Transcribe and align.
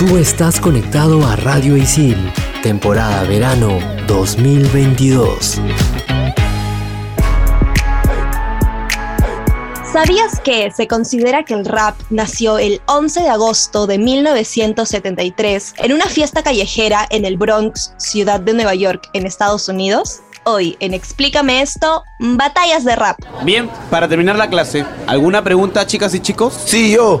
Tú 0.00 0.16
estás 0.16 0.58
conectado 0.58 1.26
a 1.26 1.36
Radio 1.36 1.76
Isil, 1.76 2.16
temporada 2.62 3.22
verano 3.24 3.78
2022. 4.06 5.60
¿Sabías 9.92 10.40
que 10.40 10.70
se 10.70 10.88
considera 10.88 11.44
que 11.44 11.52
el 11.52 11.66
rap 11.66 11.96
nació 12.08 12.56
el 12.58 12.80
11 12.86 13.20
de 13.20 13.28
agosto 13.28 13.86
de 13.86 13.98
1973 13.98 15.74
en 15.76 15.92
una 15.92 16.06
fiesta 16.06 16.42
callejera 16.42 17.06
en 17.10 17.26
el 17.26 17.36
Bronx, 17.36 17.92
ciudad 17.98 18.40
de 18.40 18.54
Nueva 18.54 18.74
York, 18.74 19.10
en 19.12 19.26
Estados 19.26 19.68
Unidos? 19.68 20.20
Hoy 20.44 20.78
en 20.80 20.94
Explícame 20.94 21.60
esto, 21.60 22.04
batallas 22.18 22.84
de 22.84 22.96
rap. 22.96 23.18
Bien, 23.44 23.68
para 23.90 24.08
terminar 24.08 24.36
la 24.36 24.48
clase, 24.48 24.86
¿alguna 25.06 25.44
pregunta, 25.44 25.86
chicas 25.86 26.14
y 26.14 26.20
chicos? 26.20 26.58
Sí, 26.64 26.90
yo. 26.90 27.20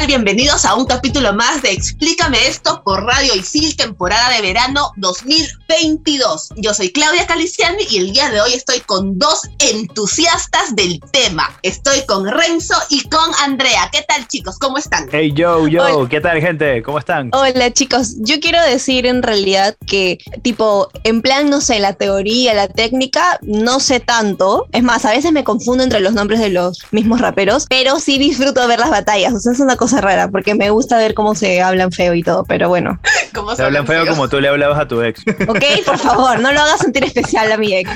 Tal? 0.00 0.06
Bienvenidos 0.06 0.64
a 0.64 0.74
un 0.74 0.86
capítulo 0.86 1.32
más 1.32 1.62
de 1.62 1.72
Explícame 1.72 2.46
esto 2.46 2.82
por 2.84 3.04
Radio 3.04 3.34
Isil, 3.34 3.76
temporada 3.76 4.30
de 4.30 4.42
verano 4.42 4.92
2022. 4.96 6.50
Yo 6.56 6.74
soy 6.74 6.90
Claudia 6.90 7.26
Caliciani 7.26 7.84
y 7.90 7.98
el 7.98 8.12
día 8.12 8.30
de 8.30 8.40
hoy 8.40 8.52
estoy 8.52 8.80
con 8.80 9.18
dos 9.18 9.42
entusiastas 9.58 10.74
del 10.74 11.00
tema. 11.12 11.50
Estoy 11.62 12.04
con 12.06 12.26
Renzo 12.26 12.74
y 12.88 13.08
con 13.08 13.30
Andrea. 13.42 13.88
¿Qué 13.92 14.04
tal, 14.06 14.26
chicos? 14.28 14.58
¿Cómo 14.58 14.78
están? 14.78 15.08
Hey, 15.10 15.32
yo, 15.34 15.68
yo, 15.68 16.08
¿qué 16.08 16.20
tal, 16.20 16.40
gente? 16.40 16.82
¿Cómo 16.82 16.98
están? 16.98 17.30
Hola, 17.32 17.72
chicos. 17.72 18.16
Yo 18.18 18.40
quiero 18.40 18.62
decir 18.62 19.06
en 19.06 19.22
realidad 19.22 19.76
que, 19.86 20.18
tipo, 20.42 20.88
en 21.04 21.20
plan, 21.22 21.50
no 21.50 21.60
sé, 21.60 21.78
la 21.78 21.94
teoría, 21.94 22.54
la 22.54 22.68
técnica, 22.68 23.38
no 23.42 23.80
sé 23.80 24.00
tanto. 24.00 24.66
Es 24.72 24.82
más, 24.82 25.04
a 25.04 25.10
veces 25.10 25.32
me 25.32 25.44
confundo 25.44 25.84
entre 25.84 26.00
los 26.00 26.14
nombres 26.14 26.40
de 26.40 26.50
los 26.50 26.80
mismos 26.90 27.20
raperos, 27.20 27.66
pero 27.68 28.00
sí 28.00 28.18
disfruto 28.18 28.60
de 28.60 28.66
ver 28.66 28.78
las 28.78 28.90
batallas. 28.90 29.34
O 29.34 29.40
sea, 29.40 29.52
es 29.52 29.60
una 29.60 29.76
cosa 29.76 29.89
rara, 29.92 30.28
porque 30.28 30.54
me 30.54 30.70
gusta 30.70 30.98
ver 30.98 31.14
cómo 31.14 31.34
se 31.34 31.62
hablan 31.62 31.92
feo 31.92 32.14
y 32.14 32.22
todo, 32.22 32.44
pero 32.44 32.68
bueno. 32.68 32.98
¿Cómo 33.34 33.54
se 33.54 33.62
hablan 33.62 33.86
feo 33.86 34.06
como 34.06 34.28
tú 34.28 34.40
le 34.40 34.48
hablabas 34.48 34.78
a 34.78 34.88
tu 34.88 35.02
ex. 35.02 35.22
Ok, 35.48 35.64
por 35.84 35.98
favor, 35.98 36.38
no 36.40 36.52
lo 36.52 36.60
hagas 36.60 36.80
sentir 36.80 37.04
especial 37.04 37.50
a 37.52 37.56
mi 37.56 37.74
ex. 37.74 37.90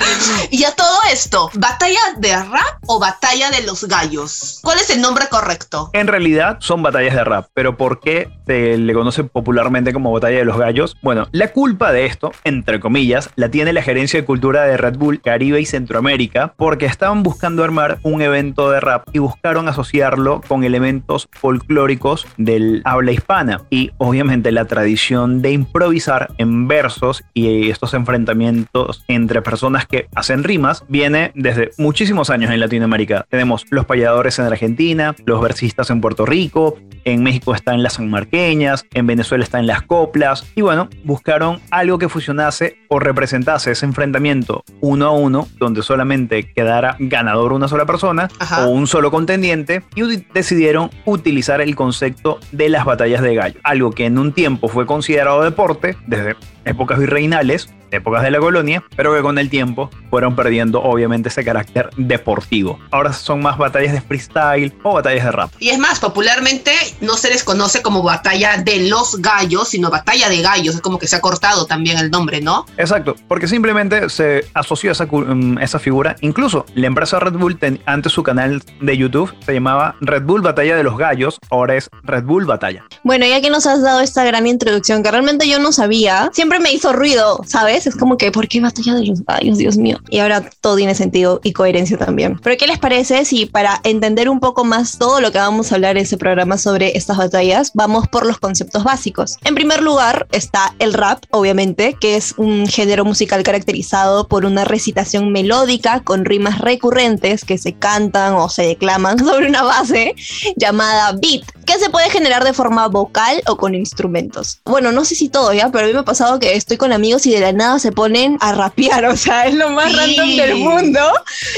Y 0.50 0.64
a 0.64 0.72
todo 0.72 0.98
esto, 1.12 1.50
¿batalla 1.54 2.00
de 2.16 2.36
rap 2.36 2.78
o 2.86 2.98
batalla 2.98 3.50
de 3.50 3.62
los 3.62 3.84
gallos? 3.84 4.60
¿Cuál 4.62 4.78
es 4.78 4.90
el 4.90 5.00
nombre 5.00 5.26
correcto? 5.28 5.90
En 5.92 6.06
realidad 6.06 6.56
son 6.60 6.82
batallas 6.82 7.14
de 7.14 7.24
rap, 7.24 7.48
pero 7.54 7.76
¿por 7.76 8.00
qué 8.00 8.30
se 8.46 8.78
le 8.78 8.92
conoce 8.92 9.24
popularmente 9.24 9.92
como 9.92 10.12
batalla 10.12 10.38
de 10.38 10.44
los 10.44 10.58
gallos? 10.58 10.96
Bueno, 11.02 11.28
la 11.32 11.48
culpa 11.48 11.92
de 11.92 12.06
esto, 12.06 12.32
entre 12.44 12.80
comillas, 12.80 13.30
la 13.36 13.48
tiene 13.48 13.72
la 13.72 13.82
gerencia 13.82 14.20
de 14.20 14.26
cultura 14.26 14.64
de 14.64 14.76
Red 14.76 14.96
Bull 14.96 15.20
Caribe 15.20 15.60
y 15.60 15.66
Centroamérica, 15.66 16.54
porque 16.56 16.86
estaban 16.86 17.22
buscando 17.22 17.64
armar 17.64 17.98
un 18.02 18.22
evento 18.22 18.70
de 18.70 18.80
rap 18.80 19.08
y 19.12 19.18
buscaron 19.18 19.68
asociarlo 19.68 20.40
con 20.46 20.64
elementos 20.64 21.28
folclóricos 21.32 22.26
del 22.36 22.82
habla 22.84 23.12
hispana 23.12 23.62
y 23.70 23.90
obviamente 23.98 24.52
la 24.52 24.64
tradición 24.66 25.42
de 25.42 25.52
improvisar 25.52 26.28
en 26.38 26.68
versos 26.68 27.24
y 27.34 27.70
estos 27.70 27.94
enfrentamientos 27.94 29.04
entre 29.08 29.42
personas 29.42 29.86
que 29.86 30.06
hacen 30.14 30.44
rimas 30.44 30.84
viene 30.88 31.32
desde 31.34 31.70
muchísimos 31.78 32.30
años 32.30 32.50
en 32.50 32.60
Latinoamérica. 32.60 33.26
Tenemos 33.28 33.66
los 33.70 33.86
payadores 33.86 34.38
en 34.38 34.46
Argentina, 34.46 35.14
los 35.24 35.40
versistas 35.40 35.90
en 35.90 36.00
Puerto 36.00 36.26
Rico, 36.26 36.78
en 37.04 37.22
México 37.22 37.54
están 37.54 37.82
las 37.82 37.98
en 38.34 39.06
Venezuela 39.06 39.44
están 39.44 39.68
las 39.68 39.82
coplas 39.82 40.44
y 40.56 40.60
bueno, 40.60 40.88
buscaron 41.04 41.60
algo 41.70 41.98
que 41.98 42.08
fusionase 42.08 42.78
o 42.88 42.98
representase 42.98 43.70
ese 43.70 43.86
enfrentamiento 43.86 44.64
uno 44.80 45.06
a 45.06 45.10
uno 45.12 45.46
donde 45.58 45.82
solamente 45.82 46.52
quedara 46.52 46.96
ganador 46.98 47.52
una 47.52 47.68
sola 47.68 47.86
persona 47.86 48.28
o 48.58 48.66
un 48.70 48.88
solo 48.88 49.12
contendiente 49.12 49.84
y 49.94 50.24
decidieron 50.34 50.90
utilizar 51.04 51.60
el 51.60 51.76
concepto 51.76 52.40
de 52.50 52.68
las 52.70 52.84
batallas 52.84 53.22
de 53.22 53.36
gallo, 53.36 53.60
algo 53.62 53.92
que 53.92 54.06
en 54.06 54.18
un 54.18 54.32
tiempo 54.32 54.66
fue 54.66 54.84
considerado 54.84 55.42
deporte 55.42 55.96
desde 56.08 56.34
épocas 56.64 56.98
virreinales, 56.98 57.72
épocas 57.94 58.22
de 58.22 58.30
la 58.30 58.38
colonia, 58.38 58.82
pero 58.96 59.14
que 59.14 59.22
con 59.22 59.38
el 59.38 59.50
tiempo 59.50 59.90
fueron 60.10 60.36
perdiendo 60.36 60.82
obviamente 60.82 61.28
ese 61.28 61.44
carácter 61.44 61.90
deportivo. 61.96 62.78
Ahora 62.90 63.12
son 63.12 63.42
más 63.42 63.58
batallas 63.58 63.92
de 63.92 64.00
freestyle 64.00 64.74
o 64.82 64.94
batallas 64.94 65.24
de 65.24 65.32
rap. 65.32 65.50
Y 65.58 65.70
es 65.70 65.78
más, 65.78 66.00
popularmente 66.00 66.72
no 67.00 67.16
se 67.16 67.30
les 67.30 67.44
conoce 67.44 67.82
como 67.82 68.02
batalla 68.02 68.56
de 68.58 68.88
los 68.88 69.20
gallos, 69.20 69.68
sino 69.68 69.90
batalla 69.90 70.28
de 70.28 70.42
gallos. 70.42 70.76
Es 70.76 70.80
como 70.80 70.98
que 70.98 71.06
se 71.06 71.16
ha 71.16 71.20
cortado 71.20 71.66
también 71.66 71.98
el 71.98 72.10
nombre, 72.10 72.40
¿no? 72.40 72.66
Exacto, 72.76 73.14
porque 73.28 73.48
simplemente 73.48 74.08
se 74.08 74.46
asoció 74.54 74.92
esa, 74.92 75.06
mm, 75.06 75.58
esa 75.58 75.78
figura. 75.78 76.16
Incluso 76.20 76.66
la 76.74 76.86
empresa 76.86 77.18
Red 77.18 77.34
Bull, 77.34 77.58
antes 77.86 78.12
su 78.12 78.22
canal 78.22 78.62
de 78.80 78.96
YouTube 78.96 79.34
se 79.44 79.54
llamaba 79.54 79.96
Red 80.00 80.22
Bull 80.22 80.42
Batalla 80.42 80.76
de 80.76 80.82
los 80.82 80.98
Gallos, 80.98 81.38
ahora 81.50 81.76
es 81.76 81.88
Red 82.02 82.24
Bull 82.24 82.44
Batalla. 82.44 82.84
Bueno, 83.02 83.26
ya 83.26 83.40
que 83.40 83.50
nos 83.50 83.66
has 83.66 83.82
dado 83.82 84.00
esta 84.00 84.24
gran 84.24 84.46
introducción 84.46 85.02
que 85.02 85.10
realmente 85.10 85.48
yo 85.48 85.58
no 85.58 85.72
sabía, 85.72 86.30
siempre 86.32 86.58
me 86.58 86.72
hizo 86.72 86.92
ruido, 86.92 87.40
¿sabes? 87.46 87.83
Es 87.86 87.96
como 87.96 88.16
que, 88.16 88.32
¿por 88.32 88.48
qué 88.48 88.60
batalla 88.60 88.94
de 88.94 89.06
los 89.06 89.24
gallos, 89.24 89.58
Dios 89.58 89.76
mío? 89.76 89.98
Y 90.10 90.18
ahora 90.18 90.48
todo 90.60 90.76
tiene 90.76 90.94
sentido 90.94 91.40
y 91.42 91.52
coherencia 91.52 91.98
también. 91.98 92.38
Pero 92.42 92.56
¿qué 92.56 92.66
les 92.66 92.78
parece 92.78 93.24
si 93.24 93.46
para 93.46 93.80
entender 93.84 94.28
un 94.28 94.40
poco 94.40 94.64
más 94.64 94.98
todo 94.98 95.20
lo 95.20 95.32
que 95.32 95.38
vamos 95.38 95.70
a 95.70 95.76
hablar 95.76 95.96
en 95.96 96.04
ese 96.04 96.16
programa 96.16 96.58
sobre 96.58 96.96
estas 96.96 97.16
batallas, 97.16 97.72
vamos 97.74 98.08
por 98.08 98.26
los 98.26 98.38
conceptos 98.38 98.84
básicos? 98.84 99.36
En 99.44 99.54
primer 99.54 99.82
lugar 99.82 100.26
está 100.32 100.74
el 100.78 100.94
rap, 100.94 101.24
obviamente, 101.30 101.96
que 102.00 102.16
es 102.16 102.34
un 102.36 102.66
género 102.66 103.04
musical 103.04 103.42
caracterizado 103.42 104.28
por 104.28 104.44
una 104.44 104.64
recitación 104.64 105.32
melódica 105.32 106.00
con 106.00 106.24
rimas 106.24 106.58
recurrentes 106.58 107.44
que 107.44 107.58
se 107.58 107.74
cantan 107.74 108.34
o 108.34 108.48
se 108.48 108.62
declaman 108.62 109.18
sobre 109.24 109.48
una 109.48 109.62
base 109.62 110.14
llamada 110.56 111.12
beat, 111.12 111.44
que 111.64 111.78
se 111.78 111.90
puede 111.90 112.10
generar 112.10 112.44
de 112.44 112.52
forma 112.52 112.88
vocal 112.88 113.42
o 113.46 113.56
con 113.56 113.74
instrumentos. 113.74 114.60
Bueno, 114.64 114.92
no 114.92 115.04
sé 115.04 115.14
si 115.14 115.28
todo 115.28 115.52
ya, 115.52 115.70
pero 115.70 115.84
a 115.84 115.86
mí 115.88 115.92
me 115.92 116.00
ha 116.00 116.04
pasado 116.04 116.38
que 116.38 116.54
estoy 116.54 116.76
con 116.76 116.92
amigos 116.92 117.26
y 117.26 117.32
de 117.32 117.40
la 117.40 117.52
nada 117.52 117.78
se 117.78 117.92
ponen 117.92 118.38
a 118.40 118.52
rapear, 118.52 119.04
o 119.06 119.16
sea, 119.16 119.46
es 119.46 119.54
lo 119.54 119.70
más 119.70 119.94
random 119.94 120.36
del 120.36 120.56
mundo 120.56 121.00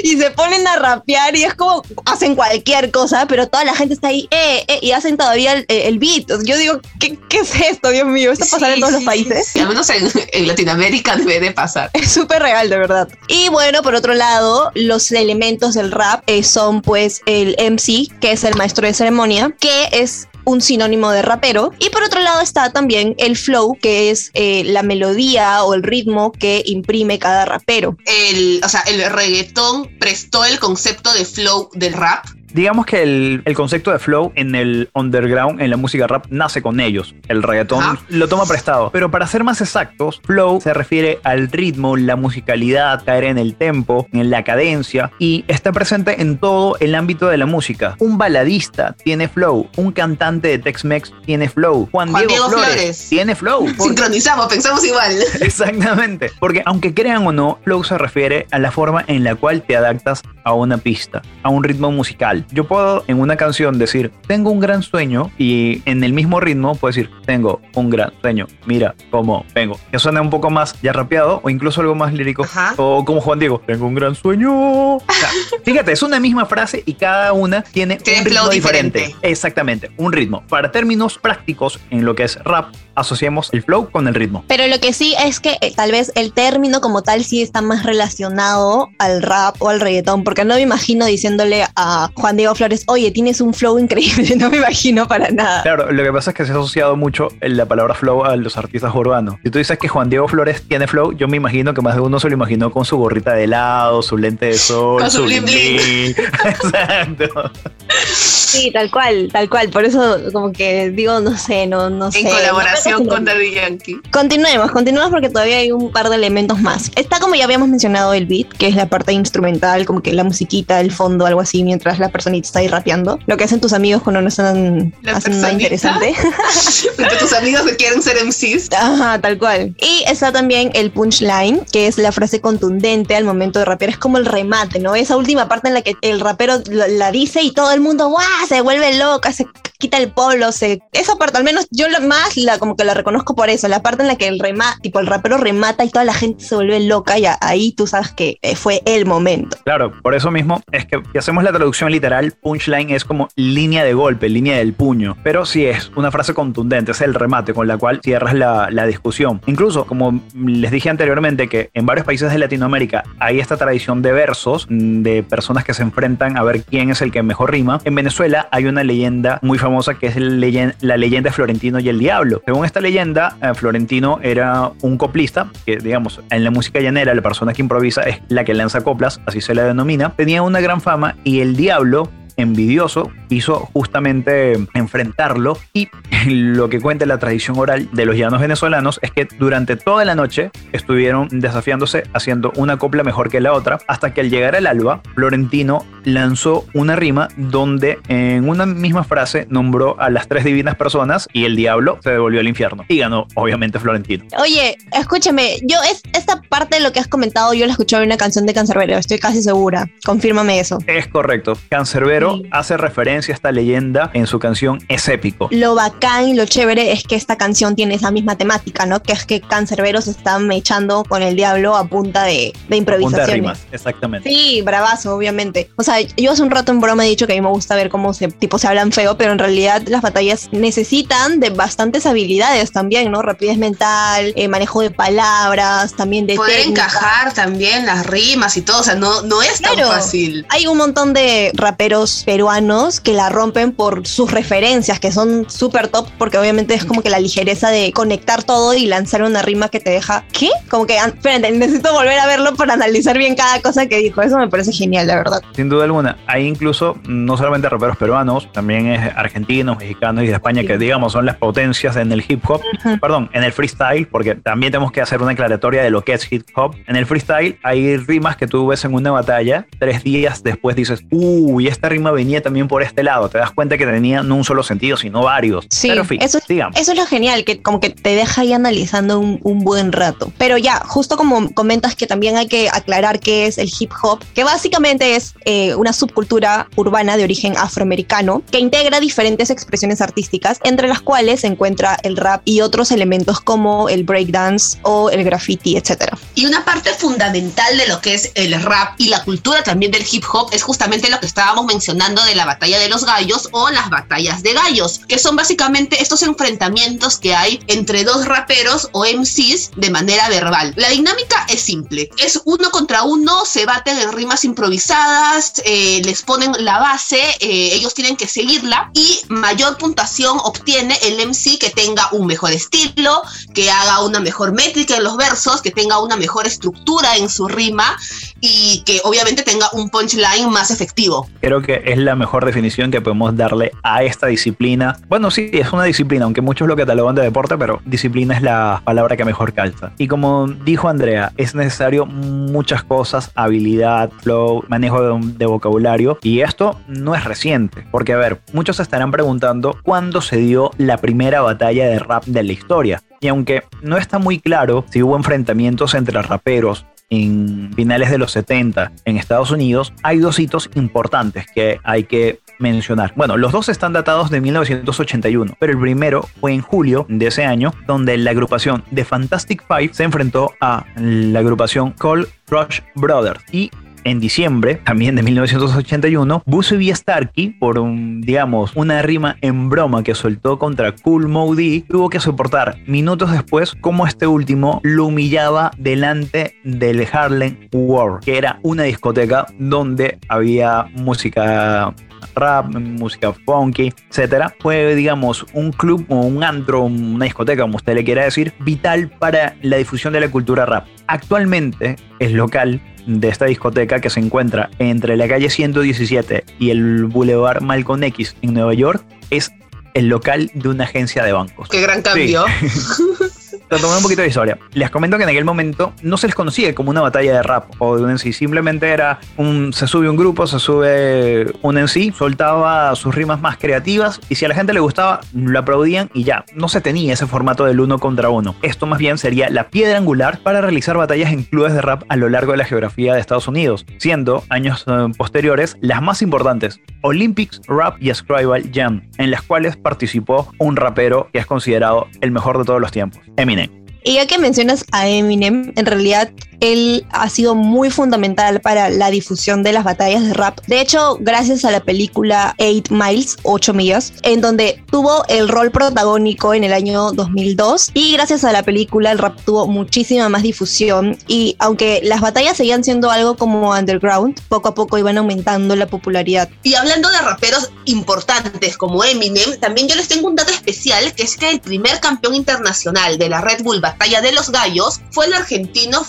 y 0.03 0.17
se 0.17 0.31
ponen 0.31 0.67
a 0.67 0.77
rapear 0.77 1.37
y 1.37 1.45
es 1.45 1.55
como 1.55 1.83
hacen 2.05 2.35
cualquier 2.35 2.91
cosa, 2.91 3.27
pero 3.27 3.49
toda 3.49 3.65
la 3.65 3.75
gente 3.75 3.95
está 3.95 4.09
ahí 4.09 4.29
eh, 4.31 4.65
eh, 4.69 4.79
y 4.83 4.93
hacen 4.93 5.17
todavía 5.17 5.65
el, 5.69 5.99
beat. 5.99 6.27
Yo 6.45 6.57
digo, 6.57 6.81
¿qué, 7.01 7.19
¿qué, 7.29 7.39
es 7.39 7.55
esto, 7.55 7.91
Dios 7.91 8.07
mío? 8.07 8.33
¿Esto 8.33 8.47
pasa 8.51 8.73
en 8.73 8.81
todos 8.81 8.93
los 8.93 9.05
países? 9.05 9.55
al 9.57 9.69
menos 9.69 9.89
en, 9.91 10.47
Latinoamérica 10.47 11.17
debe 11.17 11.41
de 11.41 11.53
pasar. 11.53 11.91
Es 11.93 12.13
súper 12.13 12.43
real, 12.43 12.69
de 12.69 12.79
verdad. 12.79 13.09
Y 13.29 13.49
bueno, 13.49 13.83
por 13.83 13.95
otro 13.95 14.15
lado, 14.15 14.71
los 14.75 15.11
elementos 15.13 15.75
del 15.75 15.91
rap 15.91 16.23
eh, 16.27 16.43
son 16.43 16.83
pues 16.83 17.23
el 17.27 17.57
MC, 17.59 18.09
que 18.21 18.33
es 18.33 18.45
el 18.45 18.55
maestro 18.55 18.87
de 18.87 18.95
ceremonia, 18.95 19.55
que 19.59 19.89
es 19.97 20.29
un 20.45 20.61
sinónimo 20.61 21.11
de 21.11 21.23
rapero. 21.23 21.73
Y 21.79 21.91
por 21.91 22.03
otro 22.03 22.21
lado 22.21 22.41
está 22.41 22.71
también 22.71 23.15
el 23.19 23.37
flow, 23.37 23.77
que 23.81 24.11
es 24.11 24.31
eh, 24.35 24.63
la 24.65 24.83
melodía 24.83 25.63
o 25.65 25.75
el 25.75 25.83
ritmo 25.83 26.33
que 26.33 26.63
imprime 26.65 27.19
cada 27.19 27.45
rapero. 27.45 27.97
El, 28.07 28.61
o 28.65 28.69
sea, 28.69 28.81
el 28.83 29.05
reggaetón 29.11 29.91
prestó 29.99 30.45
el 30.45 30.59
concepto 30.59 31.13
de 31.13 31.25
flow 31.25 31.71
del 31.75 31.93
rap 31.93 32.27
digamos 32.57 32.87
que 32.87 33.03
el, 33.03 33.43
concepto 33.55 33.93
de 33.93 33.99
flow 33.99 34.33
en 34.35 34.55
el 34.55 34.89
underground, 34.95 35.61
en 35.61 35.71
la 35.71 35.77
música 35.77 36.07
rap, 36.07 36.27
nace 36.31 36.63
con 36.63 36.81
ellos. 36.81 37.15
El 37.29 37.43
reggaetón 37.43 37.99
lo 38.09 38.29
toma 38.29 38.47
prestado. 38.47 38.91
Pero 38.91 39.11
para 39.11 39.27
ser 39.27 39.45
más 39.45 39.61
exactos, 39.61 40.21
flow 40.25 40.61
se 40.61 40.73
refiere 40.73 41.21
al 41.23 41.51
ritmo, 41.51 41.97
la 41.97 42.17
musicalidad, 42.17 43.05
caer 43.05 43.25
en 43.25 43.39
el 43.39 43.57
tempo, 43.57 44.07
en 44.13 44.31
la 44.31 44.43
cadencia 44.43 45.13
y 45.19 45.45
está 45.49 45.71
presente 45.73 46.23
en 46.23 46.39
todo 46.39 46.79
el 46.81 46.95
ámbito 46.95 47.29
de 47.29 47.37
la 47.37 47.45
música. 47.45 47.95
Un 47.99 48.17
baladista 48.17 48.97
tiene 49.05 49.29
flow, 49.29 49.69
un 49.77 49.93
cantante 49.93 50.49
de 50.49 50.59
Tex-Mex 50.59 51.13
tiene 51.27 51.51
flow, 51.51 51.89
Juan, 51.93 52.13
Diego, 52.15 52.49
Flores, 52.49 53.07
tiene 53.11 53.35
flow. 53.35 53.69
Sincronizamos, 53.79 54.47
pensamos 54.47 54.83
igual. 54.85 55.13
Exactamente. 55.41 56.31
Porque 56.39 56.63
aunque 56.65 56.95
crean 56.95 57.27
o 57.27 57.33
no, 57.33 57.59
flow 57.65 57.85
se 57.85 57.99
refiere 57.99 58.47
a 58.51 58.59
la 58.59 58.71
forma 58.71 59.05
en 59.07 59.25
la 59.25 59.35
cual 59.35 59.63
te 59.63 59.77
adaptas 59.77 60.23
a 60.45 60.55
una 60.55 60.79
pista, 60.79 61.21
a 61.43 61.51
un 61.51 61.65
ritmo 61.65 61.91
musical. 61.91 62.46
Yo 62.53 62.65
puedo 62.65 63.05
en 63.07 63.21
una 63.21 63.37
canción 63.37 63.79
decir, 63.79 64.13
tengo 64.27 64.51
un 64.51 64.61
gran 64.61 64.83
sueño 64.83 65.31
y 65.39 65.83
en 65.85 66.05
el 66.05 66.13
mismo 66.13 66.41
ritmo 66.41 66.75
puedo 66.75 66.91
decir, 66.93 67.11
tengo 67.25 67.61
un 67.75 67.91
gran 67.91 68.13
sueño, 68.21 68.47
mira 68.67 68.95
cómo 69.11 69.45
vengo. 69.55 69.79
Que 69.91 69.99
suena 69.99 70.21
un 70.21 70.31
poco 70.31 70.51
más 70.51 70.81
ya 70.83 70.93
rapeado 70.93 71.41
o 71.43 71.51
incluso 71.51 71.81
algo 71.81 71.95
más 71.95 72.13
lírico. 72.13 72.45
Ajá. 72.45 72.75
O 72.77 73.05
como 73.05 73.21
Juan 73.21 73.39
Diego, 73.39 73.61
tengo 73.67 73.87
un 73.87 73.95
gran 73.95 74.15
sueño. 74.15 74.97
O 74.97 75.03
sea, 75.09 75.29
fíjate, 75.65 75.93
es 75.93 76.03
una 76.03 76.21
misma 76.21 76.47
frase 76.47 76.83
y 76.87 76.95
cada 76.95 77.33
una 77.33 77.63
tiene, 77.63 77.97
Tiene 77.97 78.21
un 78.21 78.25
ritmo 78.27 78.41
flow 78.41 78.53
diferente. 78.53 78.99
diferente. 79.01 79.29
Exactamente, 79.29 79.91
un 79.97 80.13
ritmo. 80.13 80.43
Para 80.49 80.71
términos 80.71 81.19
prácticos 81.19 81.81
en 81.91 82.05
lo 82.05 82.15
que 82.15 82.25
es 82.25 82.37
rap, 82.45 82.75
asociemos 82.95 83.51
el 83.53 83.63
flow 83.63 83.91
con 83.91 84.09
el 84.09 84.15
ritmo. 84.15 84.45
Pero 84.49 84.67
lo 84.67 84.81
que 84.81 84.93
sí 84.93 85.15
es 85.23 85.41
que 85.41 85.59
eh, 85.61 85.73
tal 85.75 85.91
vez 85.93 86.13
el 86.15 86.33
término 86.33 86.81
como 86.81 87.03
tal 87.03 87.25
sí 87.25 87.43
está 87.43 87.61
más 87.61 87.85
relacionado 87.85 88.89
al 88.99 89.23
rap 89.23 89.57
o 89.61 89.69
al 89.69 89.81
reggaetón, 89.81 90.25
porque 90.25 90.45
no 90.45 90.55
me 90.55 90.61
imagino 90.63 91.07
diciéndole 91.07 91.65
a 91.77 92.11
Juan 92.15 92.26
Diego 92.35 92.55
Flores, 92.55 92.85
oye, 92.87 93.11
tienes 93.11 93.41
un 93.41 93.53
flow 93.53 93.79
increíble, 93.79 94.35
no 94.39 94.51
me 94.51 94.57
imagino 94.57 95.07
para 95.07 95.31
nada. 95.31 95.63
Claro, 95.63 95.93
lo 95.93 96.03
que 96.03 96.13
pasa 96.13 96.31
es 96.31 96.37
que 96.37 96.45
se 96.45 96.53
ha 96.53 96.55
asociado 96.55 96.97
mucho 96.97 97.29
la 97.41 97.67
palabra 97.67 97.95
flow 97.95 98.25
a 98.25 98.35
los 98.37 98.57
artistas 98.57 98.95
urbanos. 98.95 99.37
Si 99.45 99.51
tú 99.51 99.59
dices 99.59 99.79
que 99.79 99.89
Juan 99.89 100.11
Diego 100.11 100.27
Flores 100.27 100.63
tiene 100.67 100.87
flow, 100.87 101.13
yo 101.13 101.29
me 101.29 101.37
imagino 101.37 101.75
que 101.75 101.83
más 101.83 101.95
de 101.95 102.01
uno 102.01 102.19
se 102.19 102.29
lo 102.29 102.35
imaginó 102.35 102.73
con 102.73 102.85
su 102.85 102.97
gorrita 102.97 103.35
de 103.35 103.45
helado, 103.45 104.03
su 104.03 104.17
lente 104.17 104.47
de 104.47 104.55
sol, 104.55 105.03
Con 105.03 105.11
su 105.11 105.25
bling 105.25 105.45
bling 105.45 105.77
bling. 105.77 106.15
Exacto. 106.45 107.53
Sí, 108.57 108.71
tal 108.71 108.91
cual, 108.91 109.29
tal 109.33 109.49
cual. 109.49 109.69
Por 109.71 109.85
eso 109.85 110.19
como 110.33 110.53
que 110.53 110.91
digo, 110.91 111.21
no 111.21 111.37
sé, 111.37 111.67
no, 111.67 111.91
no 111.91 112.11
sé. 112.11 112.21
En 112.21 112.25
no 112.27 112.31
colaboración 112.33 113.07
con. 113.07 113.25
Daddy 113.25 113.55
Yankee. 113.55 114.01
Continuemos, 114.13 114.71
continuemos 114.71 115.11
porque 115.11 115.29
todavía 115.29 115.59
hay 115.59 115.73
un 115.73 115.91
par 115.91 116.09
de 116.09 116.17
elementos 116.17 116.61
más. 116.61 116.91
Está 116.95 117.19
como 117.19 117.35
ya 117.35 117.45
habíamos 117.45 117.69
mencionado 117.69 118.15
el 118.15 118.27
beat, 118.27 118.49
que 118.49 118.69
es 118.69 118.77
la 118.77 118.89
parte 118.89 119.13
instrumental, 119.13 119.85
como 119.85 120.01
que 120.01 120.13
la 120.13 120.23
musiquita, 120.23 120.81
el 120.81 120.93
fondo, 120.93 121.27
algo 121.27 121.41
así, 121.41 121.65
mientras 121.65 121.99
la 121.99 122.09
personita 122.09 122.47
está 122.47 122.59
ahí 122.61 122.69
rapeando. 122.69 123.19
Lo 123.27 123.37
que 123.37 123.45
hacen 123.45 123.61
tus 123.61 123.73
amigos 123.73 124.03
cuando 124.03 124.23
no 124.23 124.29
están 124.29 124.95
haciendo 125.07 125.43
nada 125.43 125.53
interesante. 125.53 126.15
Porque 126.97 127.17
tus 127.17 127.33
amigos 127.33 127.63
que 127.63 127.77
quieren 127.77 128.03
ser 128.03 128.17
MCs. 128.25 128.69
Ajá, 128.73 129.21
tal 129.21 129.39
cual. 129.39 129.75
Y 129.79 130.05
está 130.09 130.33
también 130.33 130.71
el 130.75 130.91
punchline, 130.91 131.65
que 131.73 131.87
es 131.87 131.99
la 131.99 132.13
frase 132.13 132.41
contundente 132.41 133.17
al 133.17 133.25
momento 133.25 133.59
de 133.59 133.65
rapear. 133.65 133.91
Es 133.91 133.99
como 133.99 134.19
el 134.19 134.27
remate, 134.27 134.79
¿no? 134.79 134.95
Esa 134.95 135.17
última 135.17 135.49
parte 135.49 135.69
en 135.69 135.75
la 135.75 135.83
que 135.83 135.97
el 136.03 136.21
rapero 136.21 136.63
la, 136.71 136.89
la 136.89 137.11
dice 137.11 137.43
y 137.43 137.53
todo 137.53 137.73
el 137.73 137.81
mundo, 137.81 138.09
¡guau! 138.09 138.46
Se 138.47 138.61
vuelve 138.61 138.97
loca, 138.99 139.33
se 139.33 139.47
quita 139.79 139.99
el 139.99 140.11
polo, 140.11 140.53
se... 140.53 140.81
Esa 140.93 141.17
parte, 141.17 141.37
al 141.39 141.45
menos 141.45 141.67
yo 141.71 141.89
la- 141.89 142.01
más 142.01 142.37
la, 142.37 142.59
como 142.59 142.77
que 142.77 142.85
la 142.85 142.95
reconozco 142.95 143.35
por 143.35 143.49
eso, 143.51 143.69
la 143.69 143.83
parte 143.83 144.03
en 144.03 144.09
la 144.09 144.17
que 144.17 144.29
el 144.29 144.39
remate, 144.39 144.81
tipo 144.83 145.01
el 145.01 145.07
rapero 145.07 145.37
remata 145.37 145.85
y 145.85 145.91
toda 145.91 146.05
la 146.05 146.15
gente 146.15 146.45
se 146.45 146.55
vuelve 146.55 146.81
loca 146.81 147.19
y 147.19 147.25
ahí 147.41 147.73
tú 147.73 147.87
sabes 147.87 148.13
que 148.13 148.39
eh, 148.43 148.57
fue 148.57 148.81
el 148.87 149.05
momento. 149.07 149.57
Claro, 149.65 149.93
por 150.03 150.15
eso 150.15 150.31
mismo 150.31 150.63
es 150.73 150.87
que 150.87 151.03
si 151.13 151.19
hacemos 151.19 151.45
la 151.45 151.53
traducción 151.53 151.91
literal, 151.91 152.33
punchline 152.41 152.91
es 152.91 153.05
como 153.05 153.29
línea 153.37 153.85
de 153.85 153.93
golpe, 153.95 154.29
línea 154.29 154.57
del 154.57 154.73
puño. 154.73 155.17
Pero 155.23 155.45
sí 155.45 155.67
es 155.67 155.91
una 155.97 156.11
frase 156.11 156.33
contundente, 156.35 156.93
es 156.93 157.01
el 157.01 157.13
remate 157.15 157.53
con 157.53 157.67
la 157.69 157.77
cual 157.77 158.01
cierras 158.03 158.33
la, 158.35 158.69
la 158.71 158.87
discusión. 158.87 159.41
Incluso, 159.47 159.87
como 159.87 160.21
les 160.35 160.71
dije 160.71 160.89
anteriormente, 160.89 161.49
que 161.49 161.71
en 161.75 161.85
varios 161.87 162.07
países 162.07 162.31
de 162.33 162.39
Latinoamérica 162.39 163.03
hay 163.19 163.41
esta 163.41 163.57
tradición 163.57 164.01
de 164.03 164.13
versos, 164.13 164.67
mm, 164.71 165.03
de 165.03 165.23
personas 165.23 165.65
que 165.65 165.75
se 165.75 165.83
enfrentan 165.83 166.37
a 166.39 166.43
ver 166.43 166.63
quién 166.63 166.91
es 166.91 167.03
el 167.03 167.13
que 167.13 167.23
mejor 167.23 167.51
rima. 167.53 167.81
En 167.85 167.95
Venezuela 167.95 168.26
hay 168.51 168.67
una 168.67 168.83
leyenda 168.83 169.39
muy 169.43 169.59
famosa 169.59 169.95
que 169.95 170.07
es 170.07 170.17
la 170.17 170.97
leyenda 170.97 171.31
de 171.31 171.33
Florentino 171.33 171.79
y 171.79 171.89
el 171.89 171.99
Diablo. 171.99 172.43
Según 172.45 172.65
esta 172.65 172.81
leyenda, 172.81 173.37
eh, 173.43 173.53
Florentino 173.55 174.19
era 174.23 174.73
un 174.83 174.99
coplista, 174.99 175.49
que 175.65 175.77
digamos, 175.77 176.21
en 176.31 176.45
la 176.45 176.51
música 176.51 176.81
llanera 176.81 177.15
la 177.15 177.23
persona 177.23 177.53
que 177.53 177.63
improvisa 177.63 178.03
es 178.03 178.21
la 178.29 178.45
que 178.45 178.55
lanza 178.55 178.83
coplas, 178.83 179.21
así 179.27 179.41
se 179.41 179.55
le 179.55 179.63
denomina. 179.63 180.13
Tenía 180.17 180.43
una 180.43 180.61
gran 180.61 180.81
fama 180.81 181.17
y 181.25 181.41
el 181.41 181.57
Diablo 181.57 182.11
envidioso 182.37 183.11
quiso 183.29 183.69
justamente 183.73 184.59
enfrentarlo 184.75 185.59
y 185.73 185.89
lo 186.27 186.69
que 186.69 186.81
cuenta 186.81 187.07
la 187.07 187.19
tradición 187.19 187.59
oral 187.59 187.89
de 187.93 188.05
los 188.05 188.17
llanos 188.17 188.41
venezolanos 188.41 188.99
es 189.03 189.11
que 189.11 189.27
durante 189.39 189.77
toda 189.77 190.05
la 190.05 190.15
noche 190.15 190.51
estuvieron 190.73 191.29
desafiándose 191.31 192.05
haciendo 192.13 192.53
una 192.57 192.79
copla 192.79 193.03
mejor 193.03 193.31
que 193.31 193.41
la 193.41 193.53
otra 193.53 193.79
hasta 193.89 194.13
que 194.13 194.21
al 194.21 194.31
llegar 194.31 194.57
al 194.57 194.67
alba 194.67 195.01
Florentino 195.15 195.85
lanzó 196.05 196.65
una 196.75 196.97
rima 196.97 197.29
donde 197.37 197.99
en 198.09 198.49
una 198.49 198.67
misma 198.67 199.05
frase 199.05 199.47
nombró 199.51 199.99
a 200.01 200.11
las 200.11 200.29
tres 200.29 200.45
divinas 200.45 200.77
personas 200.77 201.29
y 201.33 201.45
el 201.45 201.57
diablo 201.57 201.99
se 202.03 202.11
devolvió 202.11 202.41
al 202.41 202.49
infierno 202.49 202.85
y 202.89 202.99
ganó 202.99 203.27
obviamente 203.35 203.79
Florentino. 203.79 204.25
Oye, 204.39 204.77
escúchame, 204.93 205.57
yo 205.63 205.79
es, 205.91 206.03
esta 206.13 206.41
parte 206.43 206.77
de 206.77 206.83
lo 206.83 206.93
que 206.93 207.01
has 207.01 207.09
comentado, 207.09 207.55
yo 207.55 207.67
la 207.67 207.73
escuchaba 207.73 208.03
en 208.03 208.09
una 208.09 208.17
canción 208.17 208.47
de 208.47 208.55
Cancerbero, 208.55 208.97
estoy 208.97 209.19
casi 209.19 209.43
segura. 209.43 209.89
Confírmame 210.05 210.61
eso. 210.61 210.79
Es 210.87 211.09
correcto, 211.09 211.55
Cancerbero 211.69 212.26
Hace 212.51 212.77
referencia 212.77 213.33
a 213.33 213.37
esta 213.37 213.53
leyenda 213.53 214.11
en 214.15 214.27
su 214.27 214.39
canción 214.39 214.79
Es 214.89 215.09
épico. 215.09 215.49
Lo 215.51 215.75
bacán 215.75 216.29
y 216.29 216.35
lo 216.35 216.47
chévere 216.47 216.93
es 216.93 217.03
que 217.03 217.17
esta 217.17 217.37
canción 217.37 217.75
tiene 217.77 217.95
esa 217.95 218.11
misma 218.11 218.37
temática, 218.37 218.87
¿no? 218.87 219.03
Que 219.03 219.13
es 219.13 219.25
que 219.25 219.41
Cancerbero 219.41 220.01
se 220.01 220.11
está 220.11 220.39
mechando 220.39 221.05
con 221.05 221.23
el 221.23 221.37
diablo 221.37 221.77
a 221.77 221.87
punta 221.87 222.25
de, 222.25 222.53
de 222.69 222.77
Punta 222.83 223.27
de 223.27 223.33
rimas, 223.33 223.67
exactamente. 223.73 224.29
Sí, 224.29 224.63
bravazo, 224.63 225.15
obviamente. 225.15 225.71
O 225.77 225.83
sea, 225.83 226.01
yo 226.01 226.33
hace 226.33 226.43
un 226.43 226.51
rato 226.51 226.73
en 226.73 226.81
broma 226.81 227.05
he 227.05 227.09
dicho 227.09 227.27
que 227.27 227.33
a 227.33 227.37
mí 227.37 227.41
me 227.43 227.49
gusta 227.49 227.75
ver 227.75 227.89
cómo 227.89 228.15
se, 228.15 228.29
tipo, 228.29 228.59
se 228.59 228.69
hablan 228.69 228.93
feo, 228.93 229.17
pero 229.17 229.33
en 229.33 229.39
realidad 229.39 229.83
las 229.87 230.03
batallas 230.03 230.49
necesitan 230.53 231.41
de 231.41 231.51
bastantes 231.51 232.07
habilidades 232.07 232.71
también, 232.71 233.11
¿no? 233.11 233.23
Rapidez 233.23 233.59
mental, 233.59 234.33
eh, 234.37 234.49
manejo 234.49 234.83
de 234.83 234.91
palabras, 234.91 235.95
también 235.95 236.27
de 236.27 236.37
Poder 236.37 236.57
técnica. 236.59 236.83
encajar 236.83 237.35
también 237.35 237.87
las 237.87 238.07
rimas 238.07 238.57
y 238.57 238.63
todo. 238.63 238.81
O 238.81 238.85
sea, 238.85 238.95
no, 238.95 239.23
no 239.23 239.43
es 239.43 239.61
tan 239.61 239.77
fácil. 239.79 240.47
Hay 240.51 240.67
un 240.67 240.77
montón 240.77 241.13
de 241.13 241.51
raperos 241.55 242.16
peruanos 242.25 243.01
que 243.01 243.13
la 243.13 243.29
rompen 243.29 243.73
por 243.73 244.07
sus 244.07 244.31
referencias, 244.31 245.01
que 245.01 245.13
son 245.13 245.49
súper 245.49 245.89
top, 245.89 246.09
porque 246.19 246.39
obviamente 246.39 246.75
es 246.75 246.85
como 246.85 247.03
que 247.03 247.11
la 247.11 247.19
ligereza 247.19 247.71
de 247.71 247.93
conectar 247.93 248.43
todo 248.43 248.75
y 248.75 248.87
lanzar 248.87 249.23
una 249.23 249.43
rima 249.43 249.69
que 249.69 249.81
te 249.81 249.91
deja, 249.91 250.25
¿qué? 250.33 250.49
Como 250.69 250.87
que, 250.87 250.97
espérate, 250.97 251.51
necesito 251.53 251.93
volver 251.93 252.19
a 252.19 252.27
verlo 252.27 252.55
para 252.55 252.75
analizar 252.75 253.17
bien 253.19 253.35
cada 253.35 253.61
cosa 253.61 253.87
que 253.87 253.99
dijo. 253.99 254.23
Eso 254.23 254.39
me 254.39 254.49
parece 254.49 254.73
genial, 254.73 255.07
la 255.07 255.17
verdad. 255.17 255.43
Sin 255.55 255.69
duda 255.69 255.85
alguna. 255.85 256.17
Hay 256.27 256.47
incluso 256.47 256.97
no 257.07 257.37
solamente 257.37 257.69
raperos 257.69 257.97
peruanos, 257.97 258.51
también 258.53 258.87
es 258.89 259.17
argentinos, 259.17 259.79
mexicanos 259.79 260.25
y 260.25 260.29
de 260.29 260.33
España 260.35 260.63
que 260.65 260.79
digamos 260.79 261.13
son 261.13 261.27
las 261.27 261.37
potencias 261.37 261.97
en 261.97 262.13
el 262.13 262.25
hip 262.27 262.43
hop, 262.49 262.61
Ujú. 262.85 262.99
perdón, 262.99 263.31
en 263.33 263.45
el 263.45 263.53
freestyle, 263.53 264.07
porque 264.07 264.35
también 264.35 264.73
tenemos 264.73 264.93
que 264.93 265.01
hacer 265.01 265.23
una 265.23 265.33
aclaratoria 265.33 265.83
de 265.83 265.91
lo 265.91 266.03
que 266.03 266.13
es 266.15 266.31
hip 266.31 266.47
hop. 266.55 266.75
En 266.87 266.97
el 266.97 267.07
freestyle 267.07 267.59
hay 267.63 267.97
rimas 267.97 268.37
que 268.37 268.47
tú 268.47 268.67
ves 268.67 268.85
en 268.85 268.95
una 268.95 269.11
batalla, 269.11 269.67
tres 269.79 270.03
días 270.03 270.43
después 270.43 270.77
dices, 270.77 271.03
uy, 271.11 271.69
esta 271.69 271.89
rima 271.89 272.06
venía 272.11 272.43
también 272.43 272.69
por 272.69 272.83
este 272.83 273.03
lado. 273.03 273.29
Te 273.29 273.39
das 273.39 273.51
cuenta 273.51 273.79
que 273.79 273.87
tenía 273.87 274.23
no 274.23 274.37
un 274.37 274.45
solo 274.45 274.63
sentido, 274.63 274.97
sino 274.97 275.23
varios. 275.23 275.67
Sí, 275.71 275.89
Pero 275.89 276.05
fin, 276.05 276.21
eso, 276.23 276.39
digamos. 276.49 276.79
eso 276.79 276.93
es 276.93 276.99
lo 276.99 277.07
genial, 277.07 277.45
que 277.45 277.63
como 277.63 277.81
que 277.81 277.91
te 277.91 278.15
deja 278.15 278.43
ahí 278.43 278.53
analizando 278.53 279.19
un, 279.19 279.41
un 279.43 279.61
buen 279.61 279.93
rato. 279.93 280.33
Pero 280.39 280.59
ya, 280.59 280.83
justo 280.87 281.17
como 281.17 281.53
comentas 281.55 281.95
que 281.95 282.07
también 282.07 282.37
hay 282.37 282.47
que 282.47 282.69
aclarar 282.69 283.21
qué 283.21 283.47
es 283.47 283.59
el 283.59 283.71
hip 283.79 283.91
hop, 284.03 284.25
que 284.35 284.45
básicamente 284.45 285.17
es 285.17 285.35
eh, 285.45 285.75
una 285.75 285.93
subcultura 285.93 286.69
urbana 286.77 287.17
de 287.17 287.25
origen 287.25 287.57
afroamericano 287.57 288.43
que 288.51 288.59
integra 288.59 289.01
diferentes 289.01 289.51
expresiones 289.51 290.01
artísticas, 290.01 290.59
entre 290.65 290.89
las 290.89 291.01
cuales 291.01 291.41
se 291.41 291.47
encuentra 291.47 291.99
el 292.03 292.17
rap 292.17 292.43
y 292.45 292.61
otros 292.61 292.91
elementos 292.91 293.41
como 293.41 293.89
el 293.89 294.05
breakdance 294.05 294.79
o 294.83 295.11
el 295.11 295.25
graffiti, 295.25 295.77
etcétera. 295.77 296.17
Y 296.35 296.47
una 296.47 296.65
parte 296.65 296.91
fundamental 296.91 297.77
de 297.77 297.89
lo 297.89 298.01
que 298.01 298.15
es 298.15 298.33
el 298.35 298.61
rap 298.63 298.95
y 298.99 299.09
la 299.09 299.23
cultura 299.25 299.63
también 299.63 299.93
del 299.93 300.05
hip 300.11 300.25
hop 300.33 300.51
es 300.53 300.63
justamente 300.63 301.11
lo 301.11 301.19
que 301.21 301.27
estábamos 301.27 301.65
mencionando 301.67 301.96
de 301.97 302.35
la 302.35 302.45
batalla 302.45 302.79
de 302.79 302.89
los 302.89 303.05
gallos 303.05 303.49
o 303.53 303.71
las 303.71 303.89
batallas 303.89 304.43
de 304.43 304.53
gallos, 304.53 305.01
que 305.09 305.19
son 305.19 305.35
básicamente 305.35 306.03
estos 306.03 306.23
enfrentamientos 306.23 307.19
que 307.19 307.35
hay 307.35 307.59
entre 307.69 308.05
dos 308.05 308.27
raperos 308.27 308.89
o 308.93 309.05
MCs 309.05 309.71
de 309.77 309.91
manera 309.91 310.29
verbal. 310.29 310.75
La 310.77 310.91
dinámica 310.91 311.47
es 311.49 311.63
simple, 311.63 312.11
es 312.19 312.41
uno 312.45 312.71
contra 312.71 313.03
uno, 313.03 313.45
se 313.47 313.65
baten 313.65 313.99
en 313.99 314.13
rimas 314.13 314.45
improvisadas, 314.45 315.55
eh, 315.65 316.03
les 316.05 316.23
ponen 316.23 316.53
la 316.59 316.79
base, 316.79 317.21
eh, 317.41 317.71
ellos 317.73 317.95
tienen 317.95 318.17
que 318.17 318.29
seguirla 318.29 318.91
y 318.93 319.23
mayor 319.29 319.79
puntuación 319.79 320.39
obtiene 320.45 320.99
el 321.03 321.19
MC 321.27 321.59
que 321.59 321.71
tenga 321.71 322.09
un 322.13 322.27
mejor 322.27 322.53
estilo, 322.53 323.23
que 323.55 323.71
haga 323.71 324.05
una 324.05 324.21
mejor 324.21 324.53
métrica 324.53 324.97
en 324.97 325.05
los 325.05 325.17
versos, 325.17 325.63
que 325.63 325.71
tenga 325.71 325.99
una 325.99 326.17
mejor 326.17 326.47
estructura 326.47 327.17
en 327.17 327.31
su 327.31 327.49
rima 327.49 327.99
y 328.41 328.83
que 328.85 329.01
obviamente 329.05 329.43
tenga 329.43 329.71
un 329.73 329.89
punchline 329.89 330.51
más 330.51 330.71
efectivo. 330.71 331.29
Creo 331.41 331.63
que 331.63 331.83
es 331.87 331.99
la 331.99 332.17
mejor 332.17 332.45
definición 332.45 332.91
que 332.91 333.01
podemos 333.01 333.35
darle 333.37 333.73
a 333.83 334.03
esta 334.03 334.27
disciplina. 334.27 334.97
Bueno, 335.09 335.31
sí, 335.31 335.51
es 335.53 335.73
una 335.73 335.85
disciplina, 335.85 336.25
aunque 336.25 336.43
muchos 336.43 336.69
lo 336.69 336.77
catalogan 336.77 337.15
de 337.15 337.23
deporte, 337.23 337.57
pero 337.57 337.81
disciplina 337.87 338.35
es 338.35 338.43
la 338.43 338.83
palabra 338.85 339.17
que 339.17 339.25
mejor 339.25 339.55
calza. 339.55 339.93
Y 339.97 340.09
como 340.09 340.49
dijo 340.49 340.89
Andrea, 340.89 341.33
es 341.37 341.55
necesario 341.55 342.05
muchas 342.05 342.83
cosas, 342.83 343.31
habilidad, 343.37 344.11
flow, 344.11 344.65
manejo 344.69 345.01
de, 345.01 345.33
de 345.39 345.47
vocabulario, 345.47 346.19
y 346.23 346.41
esto 346.41 346.79
no 346.89 347.15
es 347.15 347.25
reciente, 347.25 347.87
porque 347.93 348.13
a 348.13 348.17
ver, 348.17 348.41
muchos 348.53 348.77
se 348.77 348.83
estarán 348.83 349.13
preguntando 349.13 349.79
cuándo 349.83 350.21
se 350.21 350.39
dio 350.39 350.73
la 350.79 350.99
primera 350.99 351.41
batalla 351.41 351.87
de 351.87 352.01
rap 352.01 352.25
de 352.25 352.43
la 352.43 352.53
historia. 352.53 353.03
Y 353.21 353.29
aunque 353.29 353.63
no 353.83 353.97
está 353.97 354.19
muy 354.19 354.41
claro 354.41 354.85
si 354.91 355.03
hubo 355.03 355.17
enfrentamientos 355.17 355.95
entre 355.95 356.21
raperos 356.21 356.85
en 357.11 357.73
finales 357.75 358.11
de 358.11 358.19
los 358.19 358.33
70 358.33 358.93
en 359.05 359.17
Estados 359.17 359.51
Unidos, 359.51 359.93
hay 360.03 360.19
dos 360.19 360.39
hitos 360.39 360.71
importantes 360.75 361.47
que 361.55 361.81
hay 361.85 362.05
que 362.05 362.41
mencionar. 362.59 363.13
Bueno, 363.17 363.37
los 363.37 363.53
dos 363.53 363.69
están 363.69 363.93
datados 363.93 364.31
de 364.31 364.41
1981, 364.41 365.55
pero 365.59 365.73
el 365.73 365.79
primero 365.79 366.23
fue 366.41 366.53
en 366.53 366.63
julio 366.63 367.07
de 367.09 367.27
ese 367.27 367.45
año, 367.45 367.73
donde 367.87 368.17
la 368.17 368.31
agrupación 368.31 368.83
The 368.95 369.05
Fantastic 369.05 369.63
Five 369.67 369.95
se 369.95 370.05
enfrentó 370.05 370.55
a 370.61 370.85
la 370.97 371.41
agrupación 371.41 371.93
Cold 371.93 372.27
Crush 372.47 372.81
Brothers 372.95 373.45
y 373.53 373.71
en 374.07 374.21
diciembre, 374.21 374.81
también 374.85 375.17
de 375.17 375.23
1981, 375.25 376.45
Busby 376.47 376.95
Starkey, 376.95 377.51
por 377.51 377.81
un, 377.81 378.21
digamos, 378.21 378.71
una 378.77 379.03
rima 379.03 379.37
en 379.41 379.69
broma 379.69 380.05
que 380.05 380.15
soltó 380.15 380.59
contra 380.59 380.93
Cool 380.93 381.29
Moody, 381.29 381.83
tuvo 381.83 382.09
que 382.09 382.21
soportar 382.21 382.79
minutos 382.87 383.33
después 383.33 383.75
cómo 383.81 384.07
este 384.07 384.29
último 384.29 384.81
lo 384.85 385.07
humillaba 385.07 385.73
delante 385.77 386.55
del 386.63 387.07
Harlem 387.13 387.69
World, 387.73 388.25
que 388.25 388.39
era 388.39 388.61
una 388.63 388.85
discoteca 388.85 389.47
donde 389.59 390.19
había 390.29 390.87
música 390.95 391.93
rap, 392.37 392.67
música 392.75 393.33
funky, 393.33 393.93
etcétera, 394.11 394.55
fue, 394.61 394.95
digamos, 394.95 395.45
un 395.53 395.73
club 395.73 396.05
o 396.09 396.21
un 396.21 396.45
antro, 396.45 396.83
una 396.83 397.25
discoteca, 397.25 397.63
como 397.63 397.77
usted 397.77 397.95
le 397.95 398.05
quiera 398.05 398.25
decir, 398.25 398.53
vital 398.61 399.09
para 399.09 399.57
la 399.63 399.79
difusión 399.79 400.13
de 400.13 400.21
la 400.21 400.31
cultura 400.31 400.67
rap. 400.67 400.87
Actualmente 401.09 401.97
es 402.19 402.33
local 402.33 402.81
de 403.07 403.29
esta 403.29 403.47
discoteca 403.47 404.01
que 404.01 404.11
se 404.11 404.21
encuentra 404.21 404.71
entre 404.79 405.17
la 405.17 405.29
calle 405.29 405.49
117 405.49 406.45
y 406.59 406.71
el 406.71 407.05
Boulevard 407.07 407.63
Malcolm 407.63 408.03
X 408.05 408.37
en 408.43 408.55
Nueva 408.55 408.75
York 408.75 409.05
es 409.31 409.53
el 409.95 410.09
local 410.09 410.51
de 410.55 410.69
una 410.69 410.85
agencia 410.85 411.25
de 411.25 411.33
bancos. 411.33 411.69
Qué 411.69 411.81
gran 411.81 412.03
cambio. 412.03 412.45
Retomando 413.69 413.99
un 413.99 414.03
poquito 414.05 414.23
de 414.23 414.29
historia. 414.29 414.59
Les 414.73 414.91
comento 414.91 415.17
que 415.17 415.25
en 415.25 415.29
aquel 415.29 415.45
momento 415.45 415.93
no 416.03 416.17
se 416.17 416.29
les 416.29 416.37
conocía 416.37 416.75
como 416.75 416.91
una 416.91 417.01
batalla 417.01 417.35
de 417.35 417.43
rap 417.43 417.71
o 417.79 417.97
de 417.97 418.05
un 418.05 418.13
MC. 418.13 418.33
Simplemente 418.33 418.89
era 418.89 419.19
un. 419.37 419.73
Se 419.73 419.87
sube 419.87 420.09
un 420.09 420.17
grupo, 420.17 420.47
se 420.47 420.59
sube 420.59 421.53
un 421.63 421.77
MC, 421.77 422.15
soltaba 422.15 422.95
sus 422.95 423.15
rimas 423.15 423.41
más 423.41 423.57
creativas 423.57 424.21
y 424.29 424.37
si 424.37 424.45
a 424.45 424.49
la 424.49 424.55
gente 424.55 424.73
le 424.73 424.81
gustaba, 424.81 425.21
lo 425.35 425.59
aplaudían 425.59 426.11
y 426.15 426.25
ya. 426.25 426.45
No 426.55 426.69
se 426.69 426.81
tenía 426.81 427.13
ese 427.13 427.27
formato 427.27 427.65
del 427.65 427.81
uno 427.81 427.99
contra 427.99 428.29
uno. 428.29 428.55
Esto 428.63 428.87
más 428.87 428.99
bien 428.99 429.19
sería 429.19 429.51
la 429.51 429.69
piedra 429.69 429.99
angular 429.99 430.39
para 430.43 430.61
realizar 430.61 430.97
batallas 430.97 431.33
en 431.33 431.43
clubes 431.43 431.73
de 431.73 431.83
rap 431.83 432.05
a 432.09 432.17
lo 432.17 432.29
largo 432.29 432.53
de 432.53 432.59
la 432.59 432.65
geografía 432.65 433.15
de 433.15 433.21
Estados 433.21 433.49
Unidos, 433.49 433.85
siendo 433.99 434.45
años 434.49 434.85
eh, 434.87 435.09
posteriores 435.17 435.77
las 435.81 436.03
más 436.03 436.23
importantes 436.23 436.81
Olympics 437.03 437.61
Rap 437.69 437.97
y 438.01 438.13
Scribal 438.13 438.71
Jam, 438.73 439.03
en 439.19 439.31
las 439.31 439.43
cuales 439.43 439.77
participó 439.77 440.53
un 440.59 440.77
rapero 440.77 441.29
que 441.33 441.39
es 441.39 441.47
considerado 441.47 442.09
el 442.21 442.31
mejor 442.31 442.59
de 442.59 442.65
todos 442.65 442.81
los 442.81 442.93
tiempos, 442.93 443.21
Eminem. 443.37 443.66
Y 444.07 444.15
ya 444.15 444.27
que 444.29 444.39
mencionas 444.39 444.85
a 444.93 445.09
Eminem, 445.09 445.73
en 445.75 445.85
realidad 445.85 446.31
él 446.61 447.07
ha 447.11 447.29
sido 447.29 447.55
muy 447.55 447.91
fundamental 447.91 448.61
para 448.61 448.91
la 448.91 449.11
difusión 449.11 449.63
de 449.63 449.73
las 449.73 449.85
batallas 449.85 450.27
de 450.27 450.35
rap. 450.35 450.61
De 450.67 450.81
hecho, 450.81 451.19
gracias 451.21 451.65
a 451.65 451.71
la 451.71 451.81
película 451.81 452.55
Eight 452.59 452.91
Miles, 452.91 453.37
8 453.43 453.75
millas, 453.75 454.13
en 454.23 454.41
donde 454.41 454.83
tuvo 454.91 455.25
el 455.29 455.49
rol 455.49 455.71
protagónico 455.71 456.55
en 456.55 456.65
el 456.65 456.73
año 456.73 457.13
2002. 457.13 457.91
Y 457.95 458.13
gracias 458.13 458.45
a 458.45 458.53
la 458.53 458.63
película 458.63 459.13
el 459.13 459.19
rap 459.19 459.39
tuvo 459.45 459.67
muchísima 459.67 460.29
más 460.29 460.43
difusión. 460.43 461.19
Y 461.27 461.57
aunque 461.59 462.01
las 462.03 462.21
batallas 462.21 462.57
seguían 462.57 462.85
siendo 462.85 463.11
algo 463.11 463.37
como 463.37 463.71
underground, 463.71 464.41
poco 464.49 464.69
a 464.69 464.75
poco 464.75 464.99
iban 464.99 465.19
aumentando 465.19 465.77
la 465.77 465.87
popularidad. 465.87 466.49
Y 466.63 466.75
hablando 466.75 467.11
de 467.11 467.19
raperos 467.19 467.71
importantes 467.85 468.77
como 468.77 469.05
Eminem, 469.05 469.59
también 469.61 469.89
yo 469.89 469.95
les 469.95 470.09
tengo 470.09 470.29
un 470.29 470.37
dato 470.37 470.53
especial, 470.53 471.15
que 471.15 471.23
es 471.23 471.37
que 471.37 471.51
el 471.51 471.61
primer 471.61 472.01
campeón 472.01 472.35
internacional 472.35 473.19
de 473.19 473.29
la 473.29 473.41
Red 473.41 473.63
Bull 473.63 473.81
Batalla 473.81 474.21
de 474.21 474.33
los 474.33 474.51
Gallos 474.51 475.01
fue 475.11 475.27
el 475.27 475.35
argentino 475.35 476.05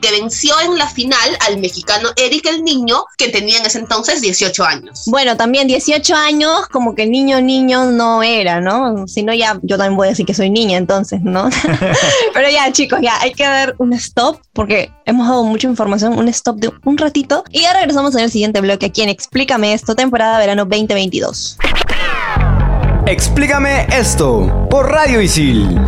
Que 0.00 0.10
venció 0.10 0.54
en 0.60 0.76
la 0.78 0.88
final 0.88 1.36
al 1.46 1.58
mexicano 1.58 2.10
Eric 2.16 2.46
el 2.46 2.62
Niño, 2.62 3.04
que 3.16 3.28
tenía 3.28 3.58
en 3.58 3.66
ese 3.66 3.78
entonces 3.78 4.20
18 4.20 4.64
años. 4.64 5.02
Bueno, 5.06 5.36
también 5.36 5.66
18 5.68 6.14
años, 6.14 6.68
como 6.70 6.94
que 6.94 7.06
niño, 7.06 7.40
niño 7.40 7.86
no 7.86 8.22
era, 8.22 8.60
¿no? 8.60 9.06
Si 9.06 9.22
no, 9.22 9.32
ya 9.32 9.58
yo 9.62 9.76
también 9.76 9.96
voy 9.96 10.08
a 10.08 10.10
decir 10.10 10.26
que 10.26 10.34
soy 10.34 10.50
niña, 10.50 10.76
entonces, 10.76 11.20
¿no? 11.22 11.48
Pero 12.34 12.50
ya, 12.50 12.70
chicos, 12.72 13.00
ya 13.02 13.20
hay 13.20 13.32
que 13.32 13.44
dar 13.44 13.74
un 13.78 13.92
stop, 13.94 14.40
porque 14.52 14.90
hemos 15.06 15.28
dado 15.28 15.44
mucha 15.44 15.68
información, 15.68 16.18
un 16.18 16.28
stop 16.28 16.56
de 16.56 16.70
un 16.84 16.98
ratito. 16.98 17.44
Y 17.50 17.62
ya 17.62 17.72
regresamos 17.72 18.14
en 18.14 18.24
el 18.24 18.30
siguiente 18.30 18.60
bloque 18.60 18.86
aquí 18.86 19.02
en 19.02 19.08
Explícame 19.08 19.72
esto, 19.72 19.94
temporada 19.94 20.38
verano 20.38 20.64
2022. 20.64 21.58
Explícame 23.06 23.86
esto 23.90 24.68
por 24.70 24.90
Radio 24.90 25.20
Isil. 25.20 25.80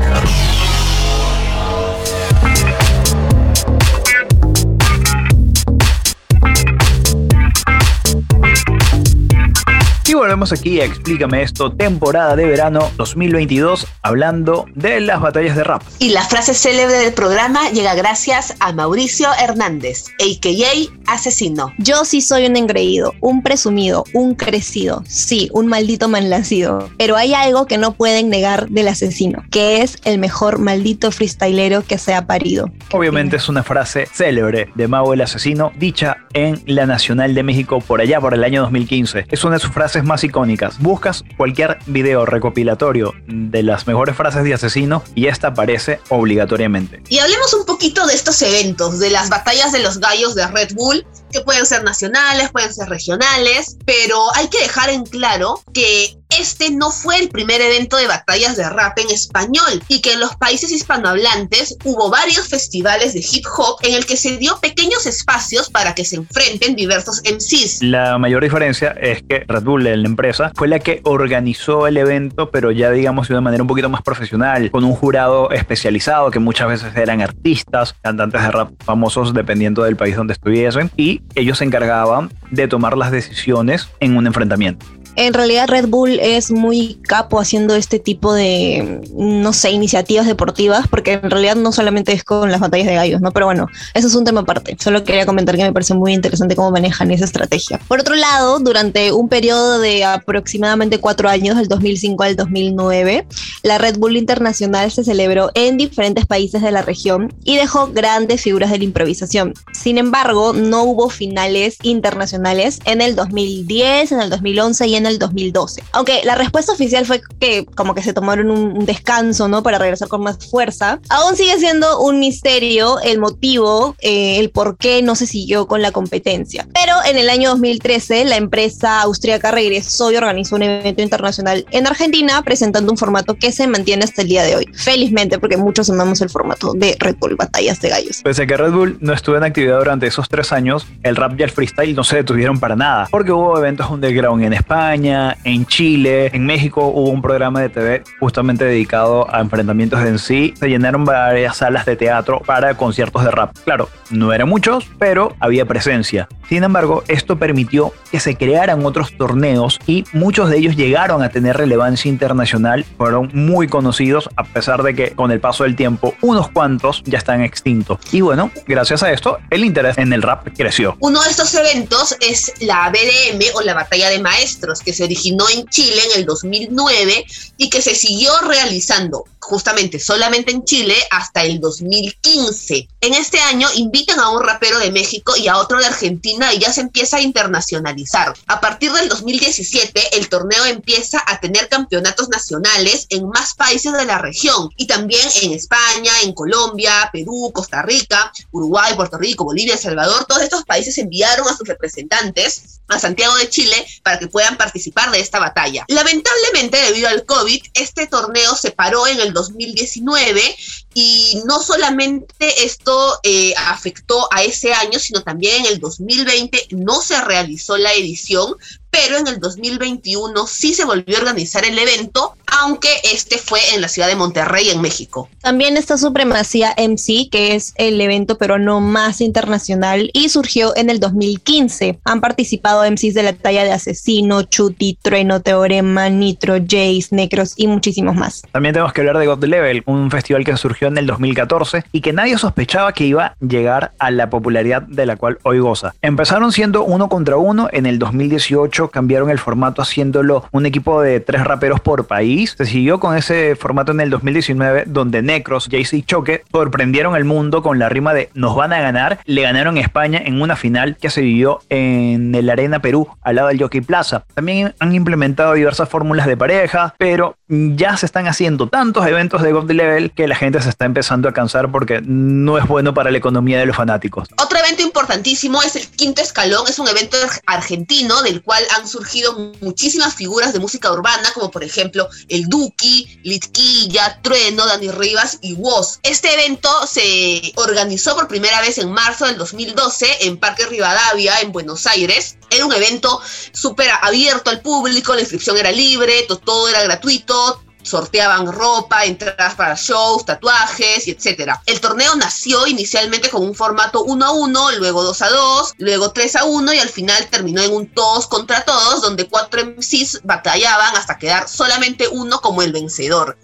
Y 10.13 10.15
volvemos 10.15 10.53
aquí 10.53 10.79
a 10.79 10.85
Explícame 10.85 11.41
esto, 11.41 11.73
temporada 11.73 12.37
de 12.37 12.45
verano 12.45 12.91
2022, 12.99 13.87
hablando 14.03 14.67
de 14.75 15.01
las 15.01 15.23
batallas 15.23 15.57
de 15.57 15.65
rap. 15.65 15.83
Y 16.01 16.11
la 16.11 16.21
frase 16.21 16.53
célebre 16.53 16.99
del 16.99 17.15
programa 17.15 17.71
llega 17.71 17.95
gracias 17.95 18.55
a 18.61 18.75
Mauricio 18.75 19.29
Hernández, 19.41 20.09
a.k.a. 20.21 21.11
Asesino. 21.11 21.73
Yo 21.79 22.05
sí 22.05 22.21
soy 22.21 22.45
un 22.45 22.57
engreído, 22.57 23.15
un 23.23 23.43
presumido, 23.43 24.05
un 24.13 24.35
crecido, 24.35 25.03
sí, 25.07 25.49
un 25.55 25.67
maldito 25.67 26.11
malnacido. 26.11 26.91
Pero 26.99 27.17
hay 27.17 27.33
algo 27.33 27.67
que 27.67 27.79
no 27.79 27.95
pueden 27.95 28.29
negar 28.29 28.69
del 28.69 28.89
asesino, 28.89 29.43
que 29.51 29.81
es 29.81 29.97
el 30.05 30.19
mejor 30.19 30.59
maldito 30.59 31.11
freestylero 31.11 31.87
que 31.87 31.97
se 31.97 32.13
ha 32.13 32.27
parido. 32.27 32.71
Obviamente 32.93 33.37
es 33.37 33.49
una 33.49 33.63
frase 33.63 34.07
célebre 34.13 34.69
de 34.75 34.89
Mau 34.89 35.15
el 35.15 35.23
Asesino, 35.23 35.73
dicha 35.79 36.19
en 36.35 36.63
la 36.67 36.85
Nacional 36.85 37.35
de 37.35 37.43
México 37.43 37.81
por 37.81 38.03
allá 38.03 38.21
por 38.21 38.35
el 38.35 38.45
año 38.45 38.61
2015. 38.61 39.25
Es 39.31 39.43
una 39.45 39.55
de 39.55 39.61
sus 39.61 39.73
frases 39.73 40.02
más 40.05 40.25
icónicas. 40.25 40.79
Buscas 40.79 41.25
cualquier 41.37 41.79
video 41.87 42.27
recopilatorio 42.27 43.15
de 43.27 43.63
las 43.63 43.87
mejores 43.87 44.17
frases 44.17 44.45
de 44.45 44.55
asesino 44.55 45.03
y 45.15 45.27
esta 45.27 45.49
aparece 45.49 46.01
obligatoriamente. 46.09 47.03
Y 47.09 47.19
hablemos 47.19 47.53
un 47.55 47.65
poquito 47.65 48.07
de 48.07 48.15
estos 48.15 48.41
eventos, 48.43 48.99
de 48.99 49.11
las 49.11 49.29
batallas 49.29 49.73
de 49.73 49.81
los 49.81 49.99
gallos 49.99 50.35
de 50.35 50.47
Red 50.47 50.75
Bull, 50.75 51.07
que 51.31 51.41
pueden 51.41 51.67
ser 51.67 51.83
nacionales, 51.83 52.51
pueden 52.51 52.73
ser 52.73 52.89
regionales, 52.89 53.77
pero 53.85 54.35
hay 54.35 54.49
que 54.49 54.61
dejar 54.61 54.91
en 54.91 55.05
claro 55.05 55.61
que 55.73 56.19
este 56.39 56.71
no 56.71 56.91
fue 56.91 57.19
el 57.19 57.29
primer 57.29 57.61
evento 57.61 57.97
de 57.97 58.07
batallas 58.07 58.57
de 58.57 58.69
rap 58.69 58.99
en 58.99 59.11
español 59.11 59.83
y 59.89 60.01
que 60.01 60.13
en 60.13 60.21
los 60.21 60.37
países 60.37 60.71
hispanohablantes 60.71 61.77
hubo 61.85 62.11
varios 62.11 62.49
festivales 62.49 63.15
de 63.15 63.21
hip 63.21 63.45
hop 63.57 63.79
en 63.83 63.95
el 63.95 64.07
que 64.07 64.17
se 64.17 64.37
dio 64.37 64.59
pequeños 64.61 65.07
espacios 65.07 65.71
para 65.71 65.95
que 65.95 66.05
se 66.05 66.17
enfrenten 66.17 66.77
diversos 66.77 67.23
MCs. 67.25 67.83
La 67.83 68.19
mayor 68.19 68.43
diferencia 68.43 68.91
es 68.91 69.23
que 69.23 69.45
Red 69.47 69.63
Bull, 69.63 69.85
la 69.85 69.93
empresa, 69.93 70.53
fue 70.55 70.69
la 70.69 70.79
que 70.79 71.01
organizó 71.05 71.87
el 71.87 71.97
evento, 71.97 72.51
pero 72.51 72.71
ya 72.71 72.91
digamos 72.91 73.29
de 73.29 73.35
una 73.35 73.41
manera 73.41 73.63
un 73.63 73.69
poquito 73.69 73.89
más 73.89 74.03
profesional, 74.03 74.71
con 74.71 74.85
un 74.85 74.95
jurado 74.95 75.51
especializado 75.51 76.31
que 76.31 76.39
muchas 76.39 76.69
veces 76.69 76.97
eran 76.97 77.21
artistas, 77.21 77.95
cantantes 78.03 78.43
de 78.43 78.51
rap 78.51 78.71
famosos 78.85 79.35
dependiendo 79.35 79.83
del 79.83 79.97
país 79.97 80.17
donde 80.17 80.33
estuviesen, 80.33 80.91
y 80.97 81.23
ellos 81.35 81.59
se 81.59 81.65
encargaban 81.65 82.33
de 82.51 82.69
tomar 82.69 82.97
las 82.97 83.11
decisiones 83.11 83.89
en 84.01 84.17
un 84.17 84.27
enfrentamiento. 84.27 84.87
En 85.17 85.35
realidad 85.35 85.69
Red 85.69 85.89
Bull 85.89 86.19
es 86.21 86.51
muy 86.51 86.95
capo 87.03 87.39
haciendo 87.39 87.75
este 87.75 87.99
tipo 87.99 88.33
de, 88.33 89.01
no 89.15 89.53
sé, 89.53 89.71
iniciativas 89.71 90.27
deportivas, 90.27 90.89
porque 90.89 91.15
en 91.15 91.31
realidad 91.31 91.57
no 91.57 91.73
solamente 91.73 92.13
es 92.13 92.25
con 92.25 92.51
las 92.51 92.61
batallas 92.61 92.87
de 92.87 92.95
gallos, 92.95 93.21
¿no? 93.21 93.33
Pero 93.33 93.47
bueno, 93.47 93.67
eso 93.95 94.07
es 94.07 94.15
un 94.15 94.25
tema 94.25 94.41
aparte. 94.41 94.77
Solo 94.81 95.05
quería 95.05 95.27
comentar 95.27 95.57
que 95.57 95.65
me 95.65 95.73
parece 95.73 95.95
muy 95.95 96.13
interesante 96.13 96.57
cómo 96.57 96.71
manejan 96.71 97.11
esa 97.11 97.25
estrategia. 97.25 97.79
Por 97.89 98.01
otro 98.01 98.15
lado, 98.15 98.59
durante 98.59 99.13
un 99.13 99.29
periodo 99.29 99.79
de 99.79 100.05
aproximadamente 100.05 100.99
cuatro 100.99 101.29
años, 101.29 101.57
del 101.57 101.69
2005 101.69 102.23
al 102.23 102.37
2009, 102.37 103.27
la 103.63 103.79
Red 103.79 103.99
Bull 103.99 104.17
Internacional 104.17 104.91
se 104.91 105.05
celebró 105.05 105.51
en 105.55 105.77
diferentes 105.77 106.27
países 106.27 106.63
de 106.63 106.71
la 106.71 106.83
región 106.83 107.35
y 107.45 107.57
dejó 107.57 107.89
grandes 107.89 108.43
figuras 108.43 108.71
de 108.71 108.79
la 108.79 108.85
improvisación. 108.85 109.55
Sin 109.73 109.99
embargo, 109.99 110.53
no 110.53 110.85
hubo 110.85 111.11
finales 111.11 111.77
internacionales 111.83 112.79
en 112.85 113.01
el 113.01 113.15
2010, 113.15 114.13
en 114.13 114.21
el 114.21 114.31
2011 114.31 114.87
y 114.87 114.95
en 114.95 115.02
el 115.07 115.19
2012. 115.19 115.83
Aunque 115.93 116.21
la 116.25 116.35
respuesta 116.35 116.73
oficial 116.73 117.07
fue 117.07 117.21
que 117.39 117.67
como 117.75 117.95
que 117.95 118.03
se 118.03 118.13
tomaron 118.13 118.51
un, 118.51 118.83
descanso, 118.87 119.49
¿no? 119.49 119.63
Para 119.63 119.79
regresar 119.79 120.09
con 120.09 120.23
más 120.23 120.39
fuerza. 120.49 120.99
Aún 121.09 121.37
sigue 121.37 121.57
siendo 121.59 122.01
un 122.01 122.19
misterio 122.19 122.99
el 123.01 123.19
motivo, 123.19 123.95
eh, 124.01 124.39
el 124.41 124.51
por 124.51 124.77
qué 124.77 125.03
no 125.03 125.15
se 125.15 125.27
siguió 125.27 125.67
con 125.67 125.83
la 125.83 125.93
competencia. 125.93 126.67
Pero 126.75 126.95
en 127.09 127.17
el 127.17 127.31
año 127.31 127.51
2013 127.51 128.25
la 128.25 128.37
empresa 128.37 129.03
austríaca 129.03 129.51
regresó 129.51 130.11
y 130.11 130.17
organizó 130.17 130.57
un 130.57 130.63
evento 130.63 131.03
internacional 131.03 131.65
en 131.71 131.87
Argentina 131.87 132.43
presentando 132.43 132.91
un 132.91 132.99
formato 132.99 133.35
que 133.35 133.53
se 133.53 133.67
mantiene 133.67 134.05
hasta 134.05 134.23
el 134.23 134.29
día 134.29 134.43
de 134.43 134.57
hoy. 134.57 134.69
Felizmente 134.75 135.39
porque 135.39 135.57
muchos 135.57 135.89
amamos 135.91 136.21
el 136.21 136.31
formato 136.31 136.73
de 136.75 136.97
Red 136.99 137.17
Bull 137.19 137.37
Batallas 137.37 137.81
de 137.81 137.89
Gallos. 137.89 138.23
Pese 138.23 138.43
a 138.43 138.47
que 138.47 138.57
Red 138.57 138.73
Bull 138.73 138.99
no 139.01 139.13
estuvo 139.13 139.37
en 139.37 139.45
actividad 139.45 139.79
durante 139.79 140.07
esos 140.07 140.29
tres 140.29 140.53
años, 140.53 140.87
el 141.03 141.17
rap 141.17 141.39
y 141.39 141.43
el 141.43 141.51
freestyle 141.51 141.95
no 141.95 142.05
se 142.05 142.17
detuvieron 142.17 142.59
para 142.59 142.77
nada, 142.77 143.09
porque 143.11 143.33
hubo 143.33 143.59
eventos 143.59 143.89
underground 143.91 144.45
en 144.45 144.53
España, 144.53 144.92
en 144.95 145.67
Chile, 145.67 146.31
en 146.35 146.45
México 146.45 146.87
hubo 146.87 147.09
un 147.09 147.23
programa 147.23 147.63
de 147.63 147.71
TV 147.71 148.03
justamente 148.21 148.65
dedicado 148.65 149.27
a 149.35 149.41
enfrentamientos 149.41 150.01
en 150.05 150.19
sí. 150.19 150.53
Se 150.59 150.69
llenaron 150.69 151.05
varias 151.05 151.57
salas 151.57 151.87
de 151.87 151.97
teatro 151.97 152.41
para 152.45 152.77
conciertos 152.77 153.25
de 153.25 153.31
rap. 153.31 153.57
Claro, 153.65 153.89
no 154.11 154.33
eran 154.33 154.49
muchos, 154.49 154.87
pero 154.99 155.35
había 155.41 155.65
presencia. 155.65 156.29
Sin 156.49 156.65
embargo, 156.65 157.03
esto 157.09 157.39
permitió 157.39 157.95
que 158.11 158.21
se 158.21 158.37
crearan 158.37 158.85
otros 158.85 159.17
torneos 159.17 159.79
y 159.87 160.05
muchos 160.13 160.51
de 160.51 160.59
ellos 160.59 160.77
llegaron 160.77 161.23
a 161.23 161.31
tener 161.31 161.57
relevancia 161.57 162.11
internacional, 162.11 162.85
fueron 162.99 163.31
muy 163.33 163.69
conocidos 163.69 164.29
a 164.37 164.45
pesar 164.45 164.83
de 164.83 164.95
que 164.95 165.13
con 165.13 165.31
el 165.31 165.41
paso 165.41 165.65
del 165.65 165.77
tiempo 165.77 166.15
unos 166.21 166.51
cuantos 166.51 167.03
ya 167.07 167.17
están 167.17 167.41
extintos. 167.41 167.99
Y 168.13 168.21
bueno, 168.21 168.51
gracias 168.67 169.03
a 169.03 169.11
esto 169.11 169.39
el 169.49 169.65
interés 169.65 169.97
en 169.97 170.13
el 170.13 170.21
rap 170.21 170.47
creció. 170.55 170.97
Uno 171.01 171.23
de 171.23 171.31
estos 171.31 171.55
eventos 171.55 172.17
es 172.21 172.53
la 172.61 172.91
BDM 172.91 173.43
o 173.55 173.63
la 173.63 173.73
Batalla 173.73 174.11
de 174.11 174.19
Maestros, 174.19 174.82
que 174.83 174.93
se 174.93 175.05
originó 175.05 175.49
en 175.49 175.67
Chile 175.69 176.01
en 176.11 176.21
el 176.21 176.27
2009 176.27 177.25
y 177.57 177.71
que 177.71 177.83
se 177.83 177.95
siguió 177.95 178.37
realizando 178.41 179.25
justamente 179.43 179.99
solamente 179.99 180.53
en 180.53 180.65
Chile 180.65 180.95
hasta 181.11 181.43
el 181.43 181.61
2015. 181.61 182.89
En 183.01 183.15
este 183.15 183.41
año 183.41 183.69
invitan 183.75 184.21
a 184.21 184.31
un 184.31 184.43
rapero 184.43 184.79
de 184.79 184.93
México 184.93 185.35
y 185.37 185.49
a 185.49 185.59
otro 185.59 185.79
de 185.79 185.87
Argentina 185.87 186.55
y 186.55 186.61
ya 186.61 186.73
se 186.73 186.81
empieza 186.81 187.17
a 187.17 187.21
internacionalizar. 187.21 188.35
A 188.47 188.61
partir 188.61 188.93
del 188.93 189.09
2017 189.09 190.17
el 190.17 190.29
torneo 190.29 190.65
empieza 190.67 191.23
a 191.27 191.41
tener 191.41 191.69
campeonatos 191.69 192.29
nacionales 192.29 193.07
en 193.11 193.29
más 193.29 193.55
países 193.55 193.93
de 193.93 194.05
la 194.05 194.19
región 194.19 194.71
y 194.77 194.87
también 194.87 195.29
en 195.43 195.53
España, 195.53 196.13
en 196.23 196.33
Colombia, 196.33 197.11
Perú, 197.13 197.51
Costa 197.53 197.83
Rica, 197.83 198.33
Uruguay, 198.53 198.95
Puerto 198.95 199.19
Rico, 199.19 199.45
Bolivia, 199.45 199.75
El 199.75 199.81
Salvador. 199.81 200.25
Todos 200.27 200.43
estos 200.43 200.65
países 200.65 200.97
enviaron 200.99 201.49
a 201.49 201.57
sus 201.57 201.67
representantes 201.67 202.81
a 202.89 202.99
Santiago 202.99 203.35
de 203.37 203.49
Chile 203.49 203.87
para 204.03 204.19
que 204.19 204.29
puedan 204.29 204.57
participar 204.57 204.72
de 204.73 205.21
esta 205.21 205.39
batalla. 205.39 205.85
Lamentablemente, 205.89 206.79
debido 206.79 207.09
al 207.09 207.25
COVID, 207.25 207.63
este 207.75 208.07
torneo 208.07 208.55
se 208.57 208.71
paró 208.71 209.07
en 209.07 209.21
el 209.21 209.33
2019 209.33 210.57
y 210.95 211.41
no 211.47 211.63
solamente 211.63 212.65
esto 212.65 213.19
eh, 213.23 213.55
afectó 213.57 214.29
a 214.33 214.43
ese 214.43 214.73
año, 214.73 214.99
sino 214.99 215.23
también 215.23 215.65
en 215.65 215.73
el 215.73 215.81
2020 215.81 216.69
no 216.71 217.01
se 217.01 217.21
realizó 217.23 217.77
la 217.77 217.93
edición, 217.93 218.57
pero 218.93 219.17
en 219.17 219.27
el 219.27 219.41
2021 219.41 220.47
sí 220.47 220.75
se 220.75 220.85
volvió 220.85 221.17
a 221.17 221.21
organizar 221.21 221.65
el 221.65 221.79
evento, 221.79 222.37
aunque 222.47 222.91
este 223.13 223.39
fue 223.39 223.59
en 223.75 223.81
la 223.81 223.89
ciudad 223.89 224.07
de 224.07 224.17
Monterrey, 224.17 224.69
en 224.69 224.83
México. 224.83 225.31
También 225.41 225.79
está 225.79 225.97
Supremacía 225.97 226.75
MC, 226.77 227.31
que 227.31 227.55
es 227.55 227.73
el 227.77 227.99
evento 228.01 228.37
peruano 228.37 228.81
más 228.81 229.23
internacional 229.23 230.11
y 230.13 230.29
surgió 230.29 230.77
en 230.77 230.91
el 230.91 231.01
2015. 231.01 232.01
Han 232.05 232.21
participado 232.21 232.89
MCs 232.89 233.15
de 233.15 233.23
la 233.23 233.33
talla 233.33 233.65
de 233.65 233.73
Asesino, 233.73 234.43
Chuti, 234.43 234.99
Trueno, 235.01 235.41
Teorema, 235.41 236.11
Nitro, 236.11 236.57
Jace, 236.57 237.09
Necros 237.13 237.55
y 237.57 237.69
muchísimos 237.69 238.15
más. 238.15 238.43
También 238.53 238.75
tenemos 238.75 238.93
que 238.93 239.01
hablar 239.01 239.19
de 239.19 239.27
God 239.27 239.45
Level, 239.45 239.83
un 239.87 240.11
festival 240.11 240.45
que 240.45 240.55
surgió 240.59 240.89
en 240.89 240.99
el 240.99 241.07
2014 241.07 241.85
y 241.93 242.03
que 242.03 242.13
nadie 242.13 242.37
sospechaba 242.37 242.93
que 242.93 243.05
iba 243.05 243.25
a 243.25 243.37
llegar 243.41 243.93
a 243.99 244.11
la 244.11 244.29
popularidad 244.29 244.83
de 244.83 245.07
la 245.07 245.17
cual 245.17 245.39
hoy 245.45 245.61
goza. 245.61 245.95
Empezaron 246.03 246.53
siendo 246.53 246.85
uno 246.85 247.09
contra 247.09 247.39
uno 247.39 247.71
en 247.73 247.87
el 247.87 247.99
2018 247.99 248.82
cambiaron 248.91 249.31
el 249.31 249.39
formato 249.39 249.83
haciéndolo 249.83 250.45
un 250.53 250.67
equipo 250.67 251.01
de 251.03 251.21
tres 251.21 251.45
raperos 251.45 251.81
por 251.81 252.07
país. 252.07 252.55
Se 252.57 252.67
siguió 252.67 253.01
con 253.01 253.17
ese 253.17 253.57
formato 253.57 253.93
en 253.93 254.01
el 254.01 254.11
2019 254.11 254.85
donde 254.87 255.23
Necros, 255.23 255.69
Jay-Z 255.71 255.97
y 255.97 256.03
Choque 256.03 256.45
sorprendieron 256.51 257.17
el 257.17 257.25
mundo 257.25 257.63
con 257.63 257.79
la 257.79 257.89
rima 257.89 258.15
de 258.15 258.31
nos 258.35 258.57
van 258.57 258.73
a 258.73 258.81
ganar. 258.81 259.19
Le 259.25 259.43
ganaron 259.43 259.79
España 259.79 260.21
en 260.25 260.41
una 260.41 260.57
final 260.57 260.97
que 260.97 261.11
se 261.11 261.21
vivió 261.21 261.61
en 261.69 262.35
el 262.35 262.51
Arena 262.51 262.81
Perú 262.81 263.09
al 263.23 263.37
lado 263.37 263.49
del 263.49 263.61
Jockey 263.61 263.81
Plaza. 263.81 264.25
También 264.35 264.75
han 264.79 264.95
implementado 264.95 265.55
diversas 265.55 265.89
fórmulas 265.89 266.27
de 266.27 266.37
pareja, 266.37 266.95
pero 266.99 267.37
ya 267.49 267.97
se 267.97 268.07
están 268.07 268.27
haciendo 268.27 268.69
tantos 268.69 269.07
eventos 269.07 269.43
de 269.43 269.53
God 269.53 269.71
Level 269.71 270.11
que 270.13 270.27
la 270.27 270.37
gente 270.37 270.61
se 270.61 270.69
está 270.69 270.85
empezando 270.85 271.29
a 271.29 271.33
cansar 271.33 271.71
porque 271.71 272.01
no 272.03 272.59
es 272.59 272.67
bueno 272.67 272.95
para 272.95 273.11
la 273.11 273.19
economía 273.19 273.59
de 273.59 273.67
los 273.67 273.77
fanáticos. 273.77 274.29
Otro 274.43 274.59
evento 274.59 274.83
importantísimo 275.03 275.61
es 275.65 275.75
el 275.75 275.89
Quinto 275.89 276.23
Escalón, 276.23 276.65
es 276.69 276.79
un 276.79 276.87
evento 276.87 277.17
argentino 277.47 278.23
del 278.23 278.41
cual 278.41 278.65
han 278.77 278.87
surgido 278.87 279.53
muchísimas 279.61 280.15
figuras 280.15 280.53
de 280.53 280.61
música 280.61 280.93
urbana, 280.93 281.29
como 281.35 281.51
por 281.51 281.65
ejemplo 281.65 282.09
el 282.29 282.49
Duki, 282.49 283.19
Litquilla, 283.25 284.21
Trueno, 284.23 284.65
Dani 284.65 284.93
Rivas 284.93 285.39
y 285.43 285.55
Woz. 285.55 285.99
Este 286.05 286.33
evento 286.33 286.69
se 286.87 287.53
organizó 287.57 288.15
por 288.15 288.29
primera 288.29 288.61
vez 288.61 288.79
en 288.79 288.93
marzo 288.93 289.27
del 289.27 289.39
2012 289.39 290.27
en 290.27 290.37
Parque 290.39 290.67
Rivadavia, 290.67 291.41
en 291.41 291.51
Buenos 291.51 291.85
Aires. 291.89 292.37
Era 292.51 292.65
un 292.65 292.73
evento 292.73 293.21
súper 293.53 293.91
abierto 294.03 294.51
al 294.51 294.61
público, 294.61 295.15
la 295.15 295.23
inscripción 295.23 295.57
era 295.57 295.73
libre, 295.73 296.27
todo 296.29 296.69
era 296.69 296.83
gratuito, 296.85 297.61
sorteaban 297.83 298.51
ropa, 298.51 299.05
entradas 299.05 299.55
para 299.55 299.75
shows, 299.75 300.25
tatuajes 300.25 301.07
etcétera. 301.07 301.63
El 301.67 301.81
torneo 301.81 302.15
nació 302.17 302.67
inicialmente 302.67 303.31
con 303.31 303.43
un 303.43 303.55
formato 303.55 304.03
1 304.05 304.25
a 304.25 304.31
1, 304.33 304.73
luego 304.79 305.03
2 305.03 305.23
a 305.23 305.29
2, 305.29 305.75
luego 305.79 306.13
3 306.13 306.37
a 306.37 306.45
1 306.45 306.75
y 306.75 306.79
al 306.79 306.89
final 306.89 307.27
terminó 307.29 307.63
en 307.63 307.73
un 307.73 307.87
todos 307.87 308.27
contra 308.27 308.65
todos 308.65 309.03
donde 309.03 309.29
cuatro 309.29 309.65
MCs 309.65 310.21
batallaban 310.23 310.97
hasta 310.97 311.19
quedar 311.19 311.49
solamente 311.49 312.09
uno 312.09 312.41
como 312.41 312.63
el 312.63 312.73
vencedor. 312.73 313.37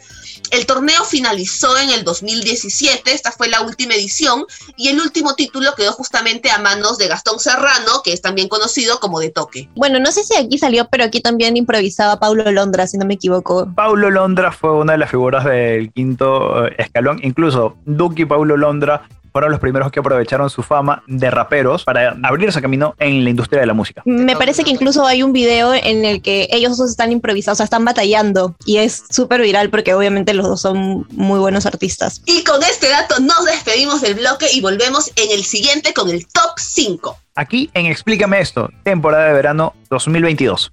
El 0.50 0.66
torneo 0.66 1.04
finalizó 1.04 1.76
en 1.78 1.90
el 1.90 2.04
2017, 2.04 3.12
esta 3.12 3.32
fue 3.32 3.48
la 3.48 3.60
última 3.60 3.94
edición, 3.94 4.44
y 4.76 4.88
el 4.88 5.00
último 5.00 5.34
título 5.34 5.74
quedó 5.76 5.92
justamente 5.92 6.50
a 6.50 6.58
manos 6.58 6.98
de 6.98 7.08
Gastón 7.08 7.38
Serrano, 7.38 8.02
que 8.02 8.12
es 8.12 8.22
también 8.22 8.48
conocido 8.48 8.98
como 9.00 9.20
De 9.20 9.30
Toque. 9.30 9.68
Bueno, 9.74 9.98
no 9.98 10.10
sé 10.10 10.24
si 10.24 10.36
aquí 10.36 10.58
salió, 10.58 10.88
pero 10.88 11.04
aquí 11.04 11.20
también 11.20 11.56
improvisaba 11.56 12.18
Paulo 12.18 12.50
Londra, 12.50 12.86
si 12.86 12.96
no 12.98 13.04
me 13.04 13.14
equivoco. 13.14 13.68
Paulo 13.74 14.10
Londra 14.10 14.52
fue 14.52 14.72
una 14.72 14.92
de 14.92 14.98
las 14.98 15.10
figuras 15.10 15.44
del 15.44 15.92
quinto 15.92 16.66
eh, 16.66 16.74
escalón, 16.78 17.20
incluso 17.22 17.76
Duque 17.84 18.22
y 18.22 18.26
Paulo 18.26 18.56
Londra 18.56 19.08
fueron 19.38 19.52
los 19.52 19.60
primeros 19.60 19.92
que 19.92 20.00
aprovecharon 20.00 20.50
su 20.50 20.64
fama 20.64 21.04
de 21.06 21.30
raperos 21.30 21.84
para 21.84 22.16
abrirse 22.24 22.60
camino 22.60 22.96
en 22.98 23.22
la 23.22 23.30
industria 23.30 23.60
de 23.60 23.66
la 23.66 23.72
música. 23.72 24.02
Me 24.04 24.34
parece 24.34 24.64
que 24.64 24.70
incluso 24.70 25.06
hay 25.06 25.22
un 25.22 25.32
video 25.32 25.74
en 25.74 26.04
el 26.04 26.22
que 26.22 26.48
ellos 26.50 26.76
dos 26.76 26.90
están 26.90 27.12
improvisando, 27.12 27.52
o 27.52 27.54
sea, 27.54 27.62
están 27.62 27.84
batallando 27.84 28.56
y 28.66 28.78
es 28.78 29.04
súper 29.10 29.40
viral 29.40 29.70
porque 29.70 29.94
obviamente 29.94 30.34
los 30.34 30.48
dos 30.48 30.60
son 30.60 31.06
muy 31.12 31.38
buenos 31.38 31.66
artistas. 31.66 32.20
Y 32.26 32.42
con 32.42 32.60
este 32.64 32.88
dato 32.88 33.20
nos 33.20 33.44
despedimos 33.44 34.00
del 34.00 34.14
bloque 34.14 34.46
y 34.52 34.60
volvemos 34.60 35.12
en 35.14 35.30
el 35.30 35.44
siguiente 35.44 35.94
con 35.94 36.10
el 36.10 36.26
top 36.26 36.50
5. 36.56 37.16
Aquí 37.36 37.70
en 37.74 37.86
Explícame 37.86 38.40
esto, 38.40 38.68
temporada 38.82 39.28
de 39.28 39.34
verano 39.34 39.72
2022. 39.88 40.72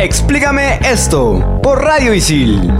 Explícame 0.00 0.80
esto 0.82 1.60
por 1.62 1.84
Radio 1.84 2.12
Isil. 2.12 2.72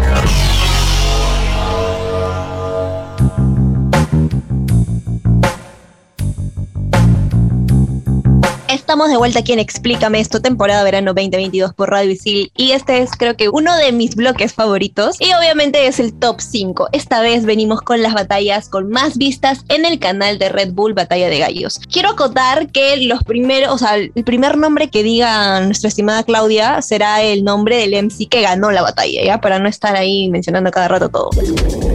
Estamos 8.86 9.08
de 9.08 9.16
vuelta 9.16 9.40
aquí 9.40 9.52
en 9.52 9.58
Explícame 9.58 10.20
esto, 10.20 10.40
temporada 10.40 10.84
verano 10.84 11.12
2022 11.12 11.74
por 11.74 11.90
Radio 11.90 12.12
Isil. 12.12 12.52
Y 12.56 12.70
este 12.70 13.02
es 13.02 13.10
creo 13.18 13.36
que 13.36 13.48
uno 13.48 13.76
de 13.76 13.90
mis 13.90 14.14
bloques 14.14 14.54
favoritos. 14.54 15.20
Y 15.20 15.32
obviamente 15.34 15.88
es 15.88 15.98
el 15.98 16.14
top 16.14 16.40
5. 16.40 16.90
Esta 16.92 17.20
vez 17.20 17.44
venimos 17.44 17.82
con 17.82 18.00
las 18.00 18.14
batallas 18.14 18.68
con 18.68 18.88
más 18.88 19.18
vistas 19.18 19.64
en 19.70 19.86
el 19.86 19.98
canal 19.98 20.38
de 20.38 20.50
Red 20.50 20.70
Bull 20.70 20.94
Batalla 20.94 21.28
de 21.28 21.40
Gallos. 21.40 21.80
Quiero 21.90 22.10
acotar 22.10 22.68
que 22.68 22.98
los 22.98 23.24
primeros, 23.24 23.74
o 23.74 23.78
sea, 23.78 23.96
el 23.96 24.24
primer 24.24 24.56
nombre 24.56 24.88
que 24.88 25.02
diga 25.02 25.58
nuestra 25.62 25.88
estimada 25.88 26.22
Claudia 26.22 26.80
será 26.80 27.22
el 27.22 27.42
nombre 27.42 27.78
del 27.78 28.04
MC 28.04 28.28
que 28.28 28.42
ganó 28.42 28.70
la 28.70 28.82
batalla, 28.82 29.20
¿ya? 29.24 29.40
Para 29.40 29.58
no 29.58 29.68
estar 29.68 29.96
ahí 29.96 30.28
mencionando 30.28 30.70
cada 30.70 30.86
rato 30.86 31.08
todo. 31.08 31.30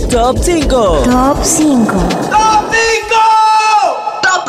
Top 0.09 0.37
5. 0.37 1.03
Top 1.05 1.37
5. 1.41 1.93
Top 2.29 2.71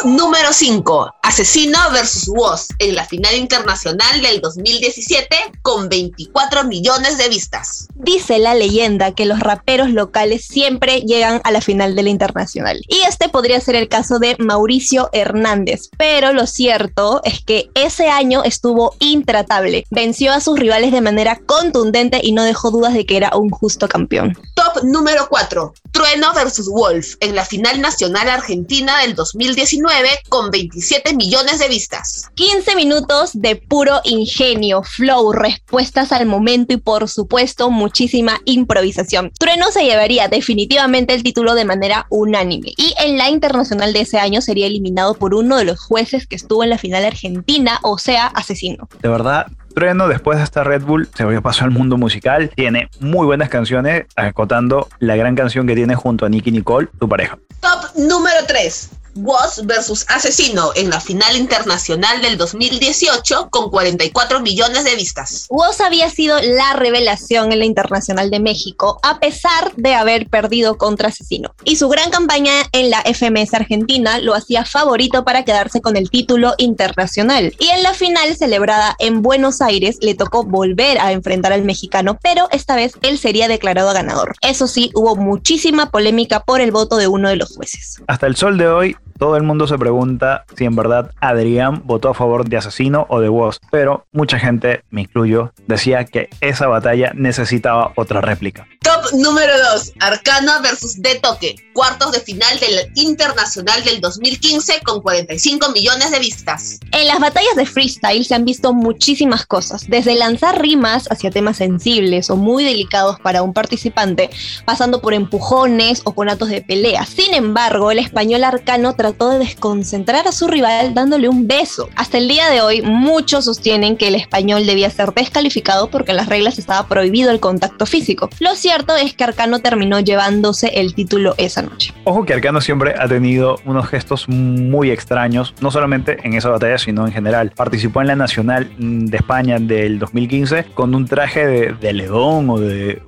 número 0.04 0.52
5. 0.52 1.14
Asesino 1.22 1.78
versus 1.92 2.28
Woz 2.28 2.68
en 2.78 2.94
la 2.94 3.04
final 3.04 3.34
internacional 3.36 4.20
del 4.20 4.40
2017 4.40 5.36
con 5.62 5.88
24 5.88 6.64
millones 6.64 7.18
de 7.18 7.28
vistas. 7.28 7.88
Dice 7.94 8.38
la 8.38 8.54
leyenda 8.54 9.14
que 9.14 9.26
los 9.26 9.40
raperos 9.40 9.90
locales 9.90 10.44
siempre 10.44 11.00
llegan 11.02 11.40
a 11.44 11.50
la 11.50 11.60
final 11.60 11.94
de 11.94 12.02
la 12.02 12.10
internacional. 12.10 12.82
Y 12.88 12.98
este 13.08 13.28
podría 13.28 13.60
ser 13.60 13.76
el 13.76 13.88
caso 13.88 14.18
de 14.18 14.36
Mauricio 14.38 15.08
Hernández. 15.12 15.88
Pero 15.96 16.32
lo 16.32 16.46
cierto 16.46 17.20
es 17.24 17.44
que 17.44 17.70
ese 17.74 18.08
año 18.08 18.42
estuvo 18.44 18.94
intratable. 18.98 19.86
Venció 19.90 20.32
a 20.32 20.40
sus 20.40 20.58
rivales 20.58 20.92
de 20.92 21.00
manera 21.00 21.40
contundente 21.46 22.20
y 22.22 22.32
no 22.32 22.42
dejó 22.42 22.70
dudas 22.70 22.94
de 22.94 23.06
que 23.06 23.16
era 23.16 23.36
un 23.36 23.50
justo 23.50 23.88
campeón. 23.88 24.36
Top 24.74 24.84
número 24.84 25.26
4. 25.28 25.74
Trueno 25.90 26.32
versus 26.34 26.68
Wolf 26.68 27.14
en 27.20 27.34
la 27.34 27.44
final 27.44 27.80
nacional 27.80 28.28
argentina 28.28 28.98
del 29.00 29.14
2019 29.14 30.08
con 30.28 30.50
27 30.50 31.14
millones 31.14 31.58
de 31.58 31.68
vistas. 31.68 32.30
15 32.34 32.76
minutos 32.76 33.30
de 33.34 33.56
puro 33.56 34.00
ingenio, 34.04 34.82
flow, 34.82 35.32
respuestas 35.32 36.12
al 36.12 36.26
momento 36.26 36.72
y 36.72 36.76
por 36.78 37.08
supuesto 37.08 37.70
muchísima 37.70 38.40
improvisación. 38.44 39.32
Trueno 39.38 39.70
se 39.70 39.84
llevaría 39.84 40.28
definitivamente 40.28 41.14
el 41.14 41.22
título 41.22 41.54
de 41.54 41.64
manera 41.64 42.06
unánime 42.10 42.72
y 42.76 42.94
en 42.98 43.18
la 43.18 43.28
internacional 43.28 43.92
de 43.92 44.00
ese 44.00 44.18
año 44.18 44.40
sería 44.40 44.66
eliminado 44.66 45.14
por 45.14 45.34
uno 45.34 45.56
de 45.56 45.64
los 45.64 45.80
jueces 45.80 46.26
que 46.26 46.36
estuvo 46.36 46.64
en 46.64 46.70
la 46.70 46.78
final 46.78 47.04
argentina, 47.04 47.78
o 47.82 47.98
sea, 47.98 48.26
asesino. 48.26 48.88
De 49.00 49.08
verdad, 49.08 49.46
Trueno, 49.72 50.08
después 50.08 50.38
de 50.38 50.44
esta 50.44 50.64
Red 50.64 50.82
Bull, 50.82 51.08
se 51.14 51.40
pasó 51.40 51.64
al 51.64 51.70
mundo 51.70 51.96
musical. 51.96 52.50
Tiene 52.54 52.88
muy 53.00 53.26
buenas 53.26 53.48
canciones, 53.48 54.06
acotando 54.16 54.88
la 54.98 55.16
gran 55.16 55.34
canción 55.34 55.66
que 55.66 55.74
tiene 55.74 55.94
junto 55.94 56.26
a 56.26 56.28
Nicky 56.28 56.50
Nicole, 56.50 56.88
tu 56.98 57.08
pareja. 57.08 57.38
Top 57.60 57.94
número 57.96 58.36
3. 58.46 58.90
Woz 59.14 59.60
versus 59.64 60.04
Asesino 60.08 60.70
en 60.74 60.90
la 60.90 61.00
final 61.00 61.36
internacional 61.36 62.22
del 62.22 62.36
2018 62.36 63.48
con 63.50 63.70
44 63.70 64.40
millones 64.40 64.84
de 64.84 64.96
vistas. 64.96 65.46
Woz 65.50 65.80
había 65.80 66.08
sido 66.10 66.38
la 66.40 66.74
revelación 66.74 67.52
en 67.52 67.58
la 67.58 67.64
Internacional 67.64 68.30
de 68.30 68.40
México 68.40 68.98
a 69.02 69.20
pesar 69.20 69.74
de 69.76 69.94
haber 69.94 70.28
perdido 70.28 70.76
contra 70.76 71.08
Asesino. 71.08 71.54
Y 71.64 71.76
su 71.76 71.88
gran 71.88 72.10
campaña 72.10 72.52
en 72.72 72.90
la 72.90 73.02
FMS 73.02 73.54
Argentina 73.54 74.18
lo 74.18 74.34
hacía 74.34 74.64
favorito 74.64 75.24
para 75.24 75.44
quedarse 75.44 75.80
con 75.80 75.96
el 75.96 76.10
título 76.10 76.54
internacional. 76.58 77.54
Y 77.58 77.68
en 77.68 77.82
la 77.82 77.94
final 77.94 78.36
celebrada 78.36 78.96
en 78.98 79.22
Buenos 79.22 79.60
Aires 79.60 79.98
le 80.00 80.14
tocó 80.14 80.44
volver 80.44 80.98
a 80.98 81.12
enfrentar 81.12 81.52
al 81.52 81.62
mexicano, 81.62 82.18
pero 82.22 82.48
esta 82.50 82.76
vez 82.76 82.94
él 83.02 83.18
sería 83.18 83.48
declarado 83.48 83.92
ganador. 83.92 84.34
Eso 84.40 84.66
sí, 84.66 84.90
hubo 84.94 85.16
muchísima 85.16 85.90
polémica 85.90 86.44
por 86.44 86.60
el 86.60 86.72
voto 86.72 86.96
de 86.96 87.08
uno 87.08 87.28
de 87.28 87.36
los 87.36 87.54
jueces. 87.54 88.02
Hasta 88.06 88.26
el 88.26 88.36
sol 88.36 88.58
de 88.58 88.68
hoy, 88.68 88.96
todo 89.18 89.36
el 89.36 89.42
mundo 89.42 89.66
se 89.66 89.78
pregunta 89.78 90.44
si 90.56 90.64
en 90.64 90.76
verdad 90.76 91.10
Adrián 91.20 91.82
votó 91.84 92.08
a 92.08 92.14
favor 92.14 92.48
de 92.48 92.56
Asesino 92.56 93.06
o 93.08 93.20
de 93.20 93.28
Woz, 93.28 93.58
pero 93.70 94.06
mucha 94.12 94.38
gente, 94.38 94.84
me 94.90 95.02
incluyo, 95.02 95.52
decía 95.66 96.04
que 96.04 96.28
esa 96.40 96.66
batalla 96.66 97.12
necesitaba 97.14 97.92
otra 97.96 98.20
réplica. 98.20 98.66
Top 98.82 99.12
número 99.12 99.52
2, 99.74 99.92
Arcana 100.00 100.60
versus 100.60 101.00
De 101.00 101.14
Toque, 101.20 101.54
cuartos 101.72 102.12
de 102.12 102.20
final 102.20 102.58
del 102.58 102.90
Internacional 102.96 103.84
del 103.84 104.00
2015 104.00 104.80
con 104.82 105.00
45 105.00 105.70
millones 105.70 106.10
de 106.10 106.18
vistas. 106.18 106.80
En 106.92 107.06
las 107.06 107.20
batallas 107.20 107.54
de 107.56 107.66
freestyle 107.66 108.24
se 108.24 108.34
han 108.34 108.44
visto 108.44 108.72
muchísimas 108.72 109.46
cosas, 109.46 109.86
desde 109.88 110.16
lanzar 110.16 110.60
rimas 110.60 111.06
hacia 111.10 111.30
temas 111.30 111.58
sensibles 111.58 112.30
o 112.30 112.36
muy 112.36 112.64
delicados 112.64 113.20
para 113.20 113.42
un 113.42 113.52
participante, 113.52 114.30
pasando 114.64 115.00
por 115.00 115.14
empujones 115.14 116.02
o 116.04 116.14
conatos 116.14 116.48
de 116.48 116.62
pelea. 116.62 117.06
Sin 117.06 117.34
embargo, 117.34 117.90
el 117.90 117.98
español 117.98 118.44
Arcano 118.44 118.94
trató 119.02 119.30
de 119.30 119.40
desconcentrar 119.40 120.28
a 120.28 120.32
su 120.32 120.46
rival 120.46 120.94
dándole 120.94 121.28
un 121.28 121.48
beso. 121.48 121.88
Hasta 121.96 122.18
el 122.18 122.28
día 122.28 122.48
de 122.50 122.60
hoy, 122.60 122.82
muchos 122.82 123.46
sostienen 123.46 123.96
que 123.96 124.06
el 124.06 124.14
español 124.14 124.64
debía 124.64 124.88
ser 124.90 125.12
descalificado 125.12 125.90
porque 125.90 126.12
en 126.12 126.18
las 126.18 126.28
reglas 126.28 126.56
estaba 126.56 126.86
prohibido 126.86 127.32
el 127.32 127.40
contacto 127.40 127.84
físico. 127.84 128.30
Lo 128.38 128.54
cierto 128.54 128.94
es 128.94 129.14
que 129.14 129.24
Arcano 129.24 129.58
terminó 129.58 129.98
llevándose 129.98 130.68
el 130.74 130.94
título 130.94 131.34
esa 131.36 131.62
noche. 131.62 131.92
Ojo 132.04 132.24
que 132.24 132.34
Arcano 132.34 132.60
siempre 132.60 132.94
ha 132.96 133.08
tenido 133.08 133.56
unos 133.64 133.88
gestos 133.88 134.28
muy 134.28 134.92
extraños, 134.92 135.52
no 135.60 135.72
solamente 135.72 136.18
en 136.22 136.34
esa 136.34 136.50
batalla, 136.50 136.78
sino 136.78 137.04
en 137.04 137.12
general. 137.12 137.50
Participó 137.56 138.02
en 138.02 138.06
la 138.06 138.14
Nacional 138.14 138.70
de 138.78 139.16
España 139.16 139.58
del 139.58 139.98
2015 139.98 140.66
con 140.74 140.94
un 140.94 141.08
traje 141.08 141.44
de, 141.72 141.92
león 141.92 142.48
o 142.50 142.60
de, 142.60 143.02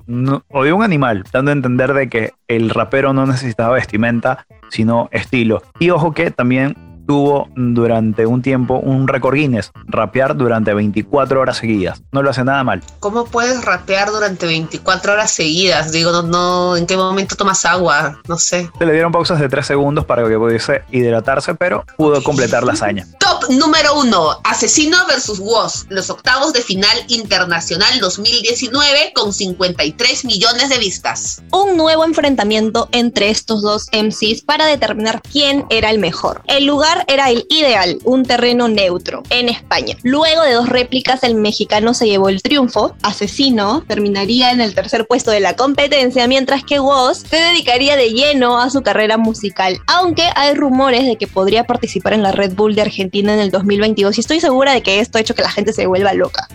o 0.49 0.63
de 0.65 0.73
un 0.73 0.83
animal, 0.83 1.23
dando 1.31 1.51
a 1.51 1.53
entender 1.53 1.93
de 1.93 2.09
que 2.09 2.33
el 2.47 2.69
rapero 2.69 3.13
no 3.13 3.25
necesitaba 3.25 3.75
vestimenta, 3.75 4.45
sino 4.69 5.09
estilo. 5.11 5.61
Y 5.79 5.89
ojo 5.89 6.13
que 6.13 6.31
también 6.31 6.75
tuvo 7.05 7.49
durante 7.55 8.25
un 8.25 8.41
tiempo 8.41 8.79
un 8.79 9.07
récord 9.07 9.35
Guinness, 9.35 9.71
rapear 9.85 10.35
durante 10.35 10.73
24 10.73 11.39
horas 11.39 11.57
seguidas. 11.57 12.01
No 12.11 12.21
lo 12.21 12.29
hace 12.29 12.43
nada 12.43 12.63
mal. 12.63 12.81
¿Cómo 12.99 13.25
puedes 13.25 13.63
rapear 13.63 14.09
durante 14.09 14.45
24 14.45 15.13
horas 15.13 15.31
seguidas? 15.31 15.91
Digo, 15.91 16.11
no, 16.11 16.23
no, 16.23 16.77
¿en 16.77 16.85
qué 16.85 16.97
momento 16.97 17.35
tomas 17.35 17.65
agua? 17.65 18.19
No 18.27 18.37
sé. 18.37 18.69
Se 18.77 18.85
le 18.85 18.93
dieron 18.93 19.11
pausas 19.11 19.39
de 19.39 19.49
3 19.49 19.65
segundos 19.65 20.05
para 20.05 20.27
que 20.27 20.37
pudiese 20.37 20.83
hidratarse, 20.91 21.55
pero 21.55 21.85
pudo 21.97 22.21
completar 22.23 22.63
la 22.63 22.73
hazaña. 22.73 23.05
Top 23.19 23.34
número 23.49 23.99
1, 23.99 24.41
Asesino 24.43 24.97
versus 25.07 25.39
Woz, 25.39 25.85
los 25.89 26.09
octavos 26.09 26.53
de 26.53 26.61
final 26.61 26.97
internacional 27.07 27.99
2019 27.99 29.13
con 29.13 29.33
53 29.33 30.25
millones 30.25 30.69
de 30.69 30.77
vistas. 30.77 31.41
Un 31.51 31.77
nuevo 31.77 32.03
enfrentamiento 32.05 32.89
entre 32.91 33.29
estos 33.29 33.61
dos 33.61 33.87
MCs 33.91 34.41
para 34.41 34.65
determinar 34.65 35.21
quién 35.21 35.65
era 35.69 35.89
el 35.89 35.99
mejor. 35.99 36.41
El 36.47 36.65
lugar 36.65 37.05
era 37.07 37.29
el 37.29 37.45
ideal, 37.49 37.99
un 38.03 38.23
terreno 38.23 38.67
neutro, 38.67 39.23
en 39.29 39.49
España. 39.49 39.97
Luego 40.03 40.43
de 40.43 40.53
dos 40.53 40.69
réplicas, 40.69 41.23
el 41.23 41.35
mexicano 41.35 41.93
se 41.93 42.07
llevó 42.07 42.29
el 42.29 42.41
triunfo. 42.41 42.95
Asesino 43.01 43.83
terminaría 43.87 44.51
en 44.51 44.61
el 44.61 44.73
tercer 44.73 45.07
puesto 45.07 45.31
de 45.31 45.39
la 45.39 45.55
competencia, 45.55 46.27
mientras 46.27 46.63
que 46.63 46.79
Woz 46.79 47.23
se 47.29 47.37
dedicaría 47.37 47.95
de 47.95 48.11
lleno 48.11 48.59
a 48.59 48.69
su 48.69 48.81
carrera 48.81 49.17
musical. 49.17 49.79
Aunque 49.87 50.29
hay 50.35 50.53
rumores 50.53 51.05
de 51.05 51.17
que 51.17 51.27
podría 51.27 51.65
participar 51.65 52.13
en 52.13 52.23
la 52.23 52.31
Red 52.31 52.53
Bull 52.55 52.75
de 52.75 52.81
Argentina 52.81 53.34
en 53.35 53.41
el 53.41 53.51
2022 53.51 54.17
y 54.17 54.21
estoy 54.21 54.39
segura 54.39 54.73
de 54.73 54.81
que 54.81 54.99
esto 54.99 55.17
ha 55.17 55.21
hecho 55.21 55.35
que 55.35 55.43
la 55.43 55.51
gente 55.51 55.73
se 55.73 55.85
vuelva 55.85 56.13
loca. 56.13 56.47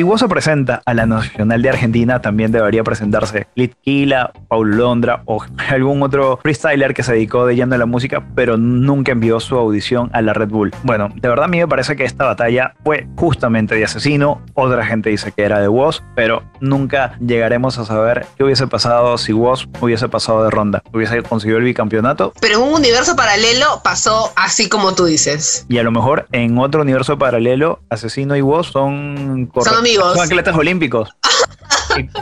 Si 0.00 0.18
se 0.18 0.28
presenta 0.28 0.80
a 0.86 0.94
la 0.94 1.04
Nacional 1.04 1.60
de 1.60 1.68
Argentina, 1.68 2.22
también 2.22 2.50
debería 2.52 2.82
presentarse 2.82 3.48
Litquila, 3.54 4.32
Paul 4.48 4.78
Londra 4.78 5.20
o 5.26 5.44
algún 5.68 6.02
otro 6.02 6.38
freestyler 6.40 6.94
que 6.94 7.02
se 7.02 7.12
dedicó 7.12 7.44
de 7.44 7.54
lleno 7.54 7.74
a 7.74 7.78
la 7.78 7.84
música, 7.84 8.26
pero 8.34 8.56
nunca 8.56 9.12
envió 9.12 9.40
su 9.40 9.58
audición 9.58 10.08
a 10.14 10.22
la 10.22 10.32
Red 10.32 10.48
Bull. 10.48 10.72
Bueno, 10.84 11.10
de 11.14 11.28
verdad 11.28 11.44
a 11.44 11.48
mí 11.48 11.58
me 11.58 11.68
parece 11.68 11.96
que 11.96 12.04
esta 12.04 12.24
batalla 12.24 12.74
fue 12.82 13.08
justamente 13.16 13.74
de 13.74 13.84
asesino. 13.84 14.42
Otra 14.54 14.86
gente 14.86 15.10
dice 15.10 15.32
que 15.32 15.42
era 15.42 15.60
de 15.60 15.68
Woz, 15.68 16.02
pero 16.16 16.44
nunca 16.60 17.18
llegaremos 17.20 17.76
a 17.76 17.84
saber 17.84 18.24
qué 18.38 18.44
hubiese 18.44 18.66
pasado 18.68 19.18
si 19.18 19.34
Woz 19.34 19.68
hubiese 19.82 20.08
pasado 20.08 20.44
de 20.44 20.50
ronda, 20.50 20.82
hubiese 20.94 21.22
conseguido 21.22 21.58
el 21.58 21.64
bicampeonato. 21.64 22.32
Pero 22.40 22.56
en 22.56 22.62
un 22.62 22.72
universo 22.72 23.16
paralelo 23.16 23.82
pasó 23.84 24.32
así 24.34 24.70
como 24.70 24.94
tú 24.94 25.04
dices. 25.04 25.66
Y 25.68 25.76
a 25.76 25.82
lo 25.82 25.90
mejor 25.90 26.26
en 26.32 26.56
otro 26.56 26.80
universo 26.80 27.18
paralelo, 27.18 27.80
asesino 27.90 28.34
y 28.34 28.40
Woz 28.40 28.68
son 28.68 29.50
amigos. 29.90 30.14
Son 30.14 30.24
atletas 30.24 30.56
olímpicos. 30.56 31.08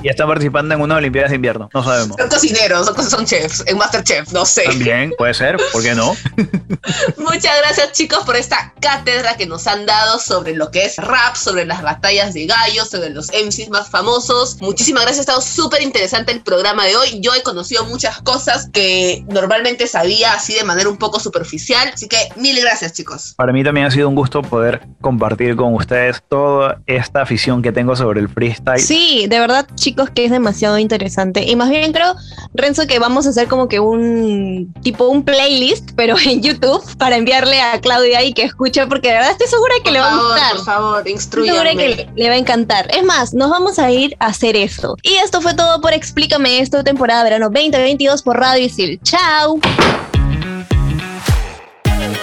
y, 0.02 0.08
están 0.08 0.28
participando 0.28 0.74
en 0.74 0.80
unas 0.80 0.98
Olimpiadas 0.98 1.30
de 1.30 1.36
invierno. 1.36 1.68
No 1.72 1.84
sabemos. 1.84 2.16
Son 2.18 2.28
cocineros, 2.28 2.86
son, 2.86 3.10
son 3.10 3.26
chefs, 3.26 3.62
en 3.66 3.78
Masterchef, 3.78 4.32
no 4.32 4.44
sé. 4.44 4.64
También 4.64 5.12
puede 5.16 5.34
ser, 5.34 5.56
¿por 5.72 5.82
qué 5.82 5.94
no? 5.94 6.14
Muchas 7.18 7.58
gracias, 7.62 7.92
chicos, 7.92 8.24
por 8.24 8.36
esta 8.36 8.72
cátedra 8.80 9.36
que 9.36 9.46
nos 9.46 9.66
han 9.66 9.86
dado 9.86 10.18
sobre 10.18 10.54
lo 10.54 10.70
que 10.70 10.84
es 10.84 10.96
rap, 10.96 11.36
sobre 11.36 11.64
las 11.64 11.82
batallas 11.82 12.34
de 12.34 12.46
gallos, 12.46 12.90
sobre 12.90 13.10
los 13.10 13.28
MCs 13.28 13.70
más 13.70 13.88
famosos. 13.88 14.58
Muchísimas 14.60 15.02
gracias, 15.02 15.20
ha 15.20 15.32
estado 15.32 15.40
súper 15.40 15.82
interesante 15.82 16.32
el 16.32 16.42
programa 16.42 16.84
de 16.84 16.96
hoy. 16.96 17.20
Yo 17.20 17.34
he 17.34 17.42
conocido 17.42 17.84
muchas 17.84 18.20
cosas 18.22 18.68
que 18.72 19.24
normalmente 19.28 19.86
sabía 19.86 20.32
así 20.32 20.54
de 20.54 20.64
manera 20.64 20.88
un 20.88 20.96
poco 20.96 21.20
superficial. 21.20 21.90
Así 21.92 22.08
que 22.08 22.16
mil 22.36 22.60
gracias, 22.60 22.92
chicos. 22.92 23.34
Para 23.36 23.52
mí 23.52 23.62
también 23.64 23.86
ha 23.86 23.90
sido 23.90 24.08
un 24.08 24.14
gusto 24.14 24.42
poder 24.42 24.82
compartir 25.00 25.56
con 25.56 25.74
ustedes 25.74 26.22
toda 26.28 26.80
esta 26.86 27.22
afición 27.22 27.62
que 27.62 27.72
tengo 27.72 27.96
sobre 27.96 28.20
el 28.20 28.28
freestyle. 28.28 28.80
Sí, 28.80 29.26
de 29.28 29.38
verdad 29.38 29.66
chicos, 29.74 30.10
que 30.10 30.24
es 30.24 30.30
demasiado 30.30 30.78
interesante. 30.78 31.44
Y 31.44 31.56
más 31.56 31.70
bien 31.70 31.92
creo, 31.92 32.14
Renzo, 32.54 32.86
que 32.86 32.98
vamos 32.98 33.26
a 33.26 33.30
hacer 33.30 33.48
como 33.48 33.68
que 33.68 33.80
un 33.80 34.72
tipo 34.82 35.08
un 35.08 35.24
playlist, 35.24 35.90
pero 35.96 36.16
en 36.24 36.42
YouTube, 36.42 36.82
para 36.96 37.16
enviarle 37.16 37.60
a 37.60 37.80
Claudia 37.80 38.22
y 38.24 38.32
que 38.32 38.42
escuche, 38.42 38.86
porque 38.86 39.08
de 39.08 39.14
verdad 39.14 39.30
estoy 39.32 39.46
segura 39.46 39.74
que 39.84 39.90
le 39.90 40.00
va 40.00 40.12
a 40.12 40.16
gustar. 40.16 40.56
Por 40.56 40.64
favor, 40.64 41.08
instruyame. 41.08 41.58
Segura 41.58 41.74
que 41.74 42.08
le, 42.14 42.28
va 42.28 42.34
a 42.34 42.38
encantar. 42.38 42.88
Es 42.94 43.04
más, 43.04 43.34
nos 43.34 43.50
vamos 43.50 43.78
a 43.78 43.90
ir 43.90 44.16
a 44.20 44.26
hacer 44.26 44.56
esto. 44.56 44.96
Y 45.02 45.14
esto 45.14 45.40
fue 45.40 45.54
todo 45.54 45.80
por 45.80 45.92
Explícame 45.92 46.60
esto, 46.60 46.84
temporada 46.84 47.24
verano 47.24 47.48
2022 47.50 48.22
por 48.22 48.38
Radio 48.38 48.64
Isil. 48.64 49.00
¡Chao! 49.02 49.58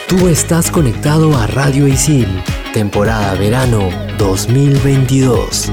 Tú 0.08 0.28
estás 0.28 0.70
conectado 0.70 1.36
a 1.36 1.48
Radio 1.48 1.88
Isil, 1.88 2.28
temporada 2.74 3.34
verano 3.36 3.90
2022. 4.18 5.72